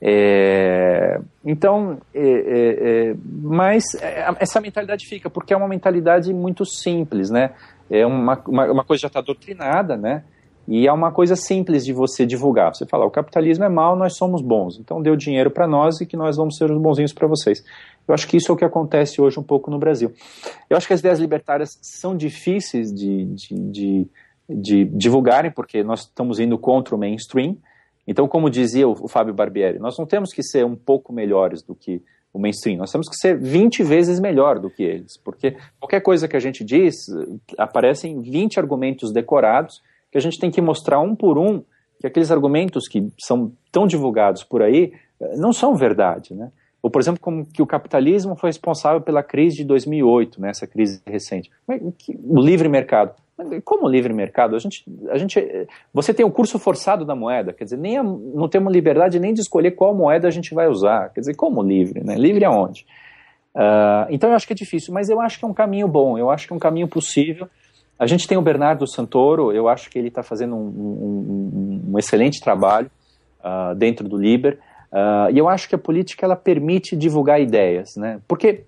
[0.07, 6.67] É, então, é, é, é mas é, essa mentalidade fica, porque é uma mentalidade muito
[6.67, 7.53] simples, né?
[7.91, 10.23] É uma, uma, uma coisa já está doutrinada, né?
[10.69, 12.75] E é uma coisa simples de você divulgar.
[12.75, 14.79] Você fala, o capitalismo é mal, nós somos bons.
[14.79, 17.65] Então deu dinheiro para nós e que nós vamos ser os bonzinhos para vocês.
[18.07, 20.13] Eu acho que isso é o que acontece hoje um pouco no Brasil.
[20.69, 24.09] Eu acho que as ideias libertárias são difíceis de, de, de,
[24.49, 27.57] de divulgarem, porque nós estamos indo contra o mainstream.
[28.07, 31.75] Então, como dizia o, Fábio Barbieri, nós não temos que ser um pouco melhores do
[31.75, 32.03] que
[32.33, 36.27] o mainstream, nós temos que ser 20 vezes melhor do que eles, porque qualquer coisa
[36.27, 36.97] que a gente diz,
[37.57, 39.81] aparecem 20 argumentos decorados
[40.11, 41.63] que a gente tem que mostrar um por um
[42.01, 46.51] que aqueles argumentos que são tão divulgados por aí eh, não são verdade, né?
[46.85, 50.67] Ou, por exemplo, como que o capitalismo foi responsável pela crise de 2008, né, essa
[50.67, 51.51] crise recente.
[51.67, 53.15] O livre mercado.
[53.65, 54.55] Como livre mercado?
[54.55, 58.03] A gente, a gente, você tem o curso forçado da moeda, quer dizer, nem a,
[58.03, 61.11] não temos liberdade nem de escolher qual moeda a gente vai usar.
[61.13, 62.05] Quer dizer, como livre?
[62.05, 62.15] Né?
[62.15, 62.87] Livre aonde?
[63.55, 66.17] Uh, então eu acho que é difícil, mas eu acho que é um caminho bom,
[66.19, 67.49] eu acho que é um caminho possível.
[67.99, 71.99] A gente tem o Bernardo Santoro, eu acho que ele está fazendo um, um, um,
[71.99, 72.91] excelente trabalho
[73.41, 74.59] uh, dentro do Liber,
[74.93, 78.21] uh, e eu acho que a política ela permite divulgar ideias, né?
[78.27, 78.65] Porque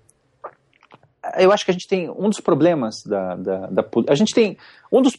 [1.37, 4.57] eu acho que a gente tem um dos problemas da, da, da a gente tem
[4.91, 5.13] um dos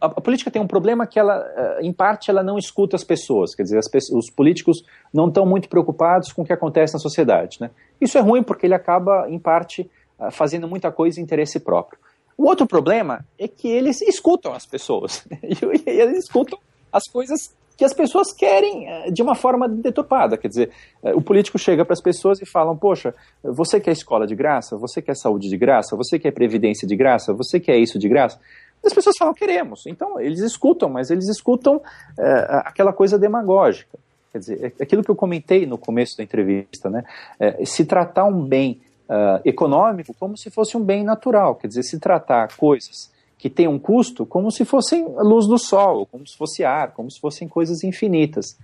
[0.00, 3.04] a, a, política tem um problema que ela eh, em parte ela não escuta as
[3.04, 3.54] pessoas.
[3.54, 7.58] Quer dizer as, os políticos não estão muito preocupados com o que acontece na sociedade
[7.60, 7.70] né?
[8.00, 11.98] Isso é ruim porque ele acaba em parte ah, fazendo muita coisa em interesse próprio.
[12.36, 16.58] O outro problema é que eles escutam as pessoas e eles escutam
[16.92, 20.36] as coisas que as pessoas querem eh, de uma forma deturpada.
[20.36, 20.70] Quer dizer,
[21.02, 24.76] eh, o político chega para as pessoas e falam: Poxa, você quer escola de graça?
[24.76, 25.96] Você quer saúde de graça?
[25.96, 27.32] Você quer previdência de graça?
[27.32, 28.38] Você quer isso de graça?
[28.84, 29.86] As pessoas falam: Queremos.
[29.86, 31.80] Então, eles escutam, mas eles escutam
[32.18, 33.98] é, aquela coisa demagógica.
[34.32, 37.04] Quer dizer, é aquilo que eu comentei no começo da entrevista, né?
[37.38, 41.54] É, se tratar um bem uh, econômico como se fosse um bem natural.
[41.54, 46.06] Quer dizer, se tratar coisas que têm um custo como se fossem luz do sol,
[46.06, 48.58] como se fosse ar, como se fossem coisas infinitas.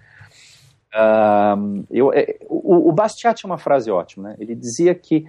[1.91, 4.37] Eu, é, o, o Bastiat tinha uma frase ótima, né?
[4.39, 5.25] ele dizia que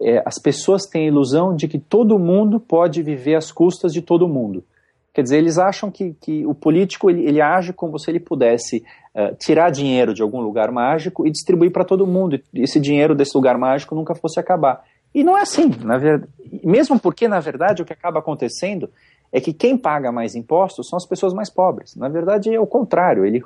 [0.00, 4.00] é, as pessoas têm a ilusão de que todo mundo pode viver às custas de
[4.00, 4.64] todo mundo.
[5.12, 8.84] Quer dizer, eles acham que, que o político ele, ele age como se ele pudesse
[9.14, 12.40] uh, tirar dinheiro de algum lugar mágico e distribuir para todo mundo.
[12.54, 14.84] E esse dinheiro desse lugar mágico nunca fosse acabar.
[15.14, 16.32] E não é assim, na verdade.
[16.64, 18.90] Mesmo porque, na verdade, o que acaba acontecendo
[19.32, 21.94] é que quem paga mais impostos são as pessoas mais pobres.
[21.94, 23.24] Na verdade, é o contrário.
[23.24, 23.42] Ele,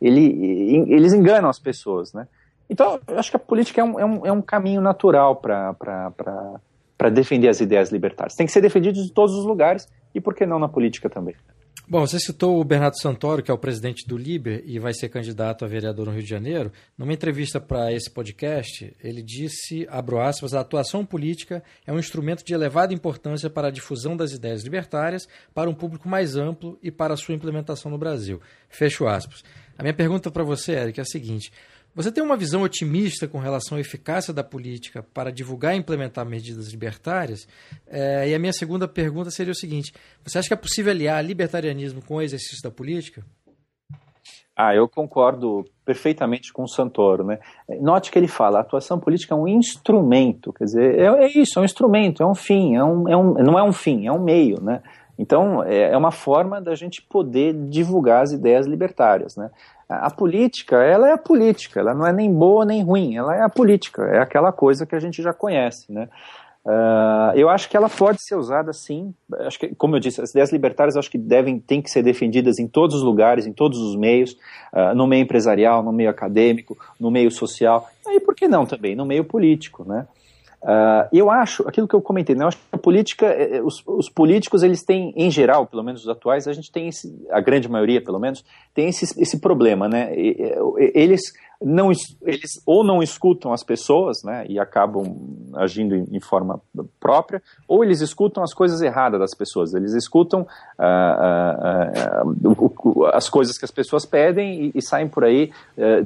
[0.00, 2.28] ele, eles enganam as pessoas, né?
[2.68, 7.08] Então, eu acho que a política é um, é um, é um caminho natural para
[7.12, 8.34] defender as ideias libertárias.
[8.34, 11.34] Tem que ser defendido de todos os lugares e por que não na política também?
[11.88, 15.08] Bom, você citou o Bernardo Santoro, que é o presidente do Liber e vai ser
[15.08, 16.72] candidato a vereador no Rio de Janeiro.
[16.98, 22.44] Numa entrevista para esse podcast, ele disse, abro aspas, a atuação política é um instrumento
[22.44, 26.90] de elevada importância para a difusão das ideias libertárias para um público mais amplo e
[26.90, 28.40] para a sua implementação no Brasil.
[28.68, 29.44] Fecho aspas.
[29.78, 31.52] A minha pergunta para você, Eric, é a seguinte:
[31.96, 36.26] você tem uma visão otimista com relação à eficácia da política para divulgar e implementar
[36.26, 37.48] medidas libertárias?
[37.86, 41.24] É, e a minha segunda pergunta seria o seguinte: você acha que é possível aliar
[41.24, 43.24] libertarianismo com o exercício da política?
[44.54, 47.38] Ah, eu concordo perfeitamente com o Santoro, né?
[47.80, 51.58] Note que ele fala, a atuação política é um instrumento, quer dizer, é, é isso,
[51.58, 54.12] é um instrumento, é um fim, é um, é um, não é um fim, é
[54.12, 54.82] um meio, né?
[55.18, 59.50] Então, é, é uma forma da gente poder divulgar as ideias libertárias, né?
[59.88, 63.42] A política, ela é a política, ela não é nem boa nem ruim, ela é
[63.42, 66.08] a política, é aquela coisa que a gente já conhece, né?
[66.66, 69.14] Uh, eu acho que ela pode ser usada sim.
[69.42, 72.58] Acho que, como eu disse, as ideias libertárias acho que devem têm que ser defendidas
[72.58, 74.32] em todos os lugares, em todos os meios,
[74.72, 78.96] uh, no meio empresarial, no meio acadêmico, no meio social, e por que não também
[78.96, 80.08] no meio político, né?
[80.66, 83.62] Uh, eu acho, aquilo que eu comentei, né, eu acho que a política, eh, eh,
[83.62, 87.24] os, os, políticos, eles têm, em geral, pelo menos os atuais, a gente tem esse,
[87.30, 88.44] a grande maioria, pelo menos,
[88.74, 90.10] tem esse, esse problema, né?
[90.92, 91.20] Eles
[91.62, 91.90] não,
[92.22, 95.04] eles ou não escutam as pessoas, né, e acabam
[95.54, 96.60] agindo em, em forma
[97.00, 99.74] própria, ou eles escutam as coisas erradas das pessoas.
[99.74, 105.24] Eles escutam uh, uh, uh, as coisas que as pessoas pedem e, e saem por
[105.24, 106.04] aí eh,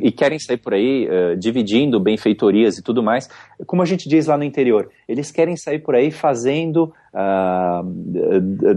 [0.00, 3.28] e querem sair por aí eh, dividindo benfeitorias e tudo mais.
[3.66, 6.92] Como a gente diz lá no interior, eles querem sair por aí fazendo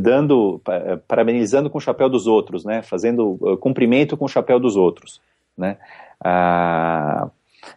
[0.02, 0.60] dando,
[1.08, 2.82] parabenizando com o chapéu dos outros, né?
[2.82, 5.22] fazendo cumprimento com o chapéu dos outros.
[5.58, 5.78] Né?
[6.24, 7.30] Ah,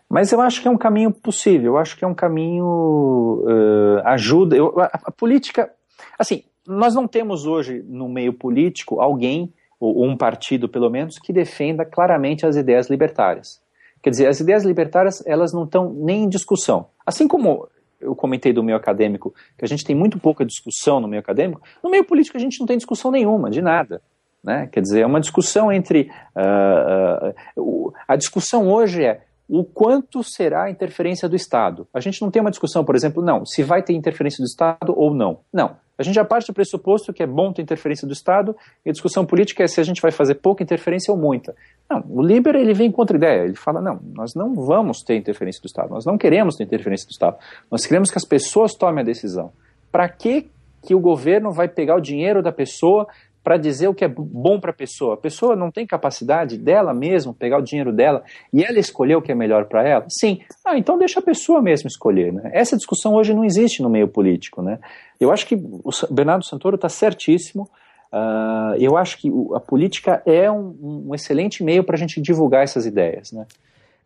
[0.08, 4.00] mas eu acho que é um caminho possível, eu acho que é um caminho uh,
[4.04, 4.56] ajuda.
[4.56, 5.70] Eu, a, a, política,
[6.18, 11.32] assim, nós não temos hoje no meio político alguém ou um partido pelo menos que
[11.32, 13.60] defenda claramente as ideias libertárias.
[14.02, 16.88] Quer dizer, as ideias libertárias elas não estão nem em discussão.
[17.06, 17.68] Assim como
[18.00, 21.62] eu comentei do meio acadêmico, que a gente tem muito pouca discussão no meio acadêmico,
[21.82, 24.00] no meio político a gente não tem discussão nenhuma, de nada.
[24.48, 24.66] Né?
[24.72, 26.10] Quer dizer, é uma discussão entre.
[26.34, 31.86] Uh, uh, a discussão hoje é o quanto será a interferência do Estado.
[31.92, 34.94] A gente não tem uma discussão, por exemplo, não, se vai ter interferência do Estado
[34.96, 35.40] ou não.
[35.52, 35.76] Não.
[35.98, 38.92] A gente já parte do pressuposto que é bom ter interferência do Estado e a
[38.92, 41.54] discussão política é se a gente vai fazer pouca interferência ou muita.
[41.90, 45.16] Não, o Liber ele vem contra a ideia, ele fala, não, nós não vamos ter
[45.16, 47.36] interferência do Estado, nós não queremos ter interferência do Estado,
[47.70, 49.52] nós queremos que as pessoas tomem a decisão.
[49.92, 50.48] Para que,
[50.86, 53.06] que o governo vai pegar o dinheiro da pessoa
[53.42, 55.14] para dizer o que é bom para a pessoa.
[55.14, 58.22] A pessoa não tem capacidade dela mesma pegar o dinheiro dela
[58.52, 60.06] e ela escolher o que é melhor para ela?
[60.08, 60.40] Sim.
[60.64, 62.32] Ah, então deixa a pessoa mesma escolher.
[62.32, 62.50] Né?
[62.52, 64.62] Essa discussão hoje não existe no meio político.
[64.62, 64.78] Né?
[65.18, 67.68] Eu acho que o Bernardo Santoro está certíssimo.
[68.12, 72.64] Uh, eu acho que a política é um, um excelente meio para a gente divulgar
[72.64, 73.32] essas ideias.
[73.32, 73.46] Né?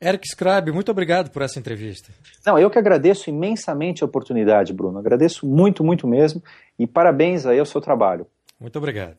[0.03, 2.13] Eric Scrab, muito obrigado por essa entrevista.
[2.45, 4.99] Não, eu que agradeço imensamente a oportunidade, Bruno.
[4.99, 6.43] Agradeço muito, muito mesmo.
[6.77, 8.27] E parabéns aí ao seu trabalho.
[8.63, 9.17] Muito obrigado.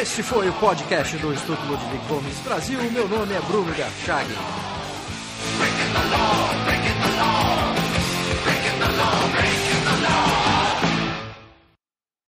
[0.00, 2.78] Este foi o podcast do Instituto Ludwig Gomes Brasil.
[2.92, 4.28] Meu nome é Bruno Garchag.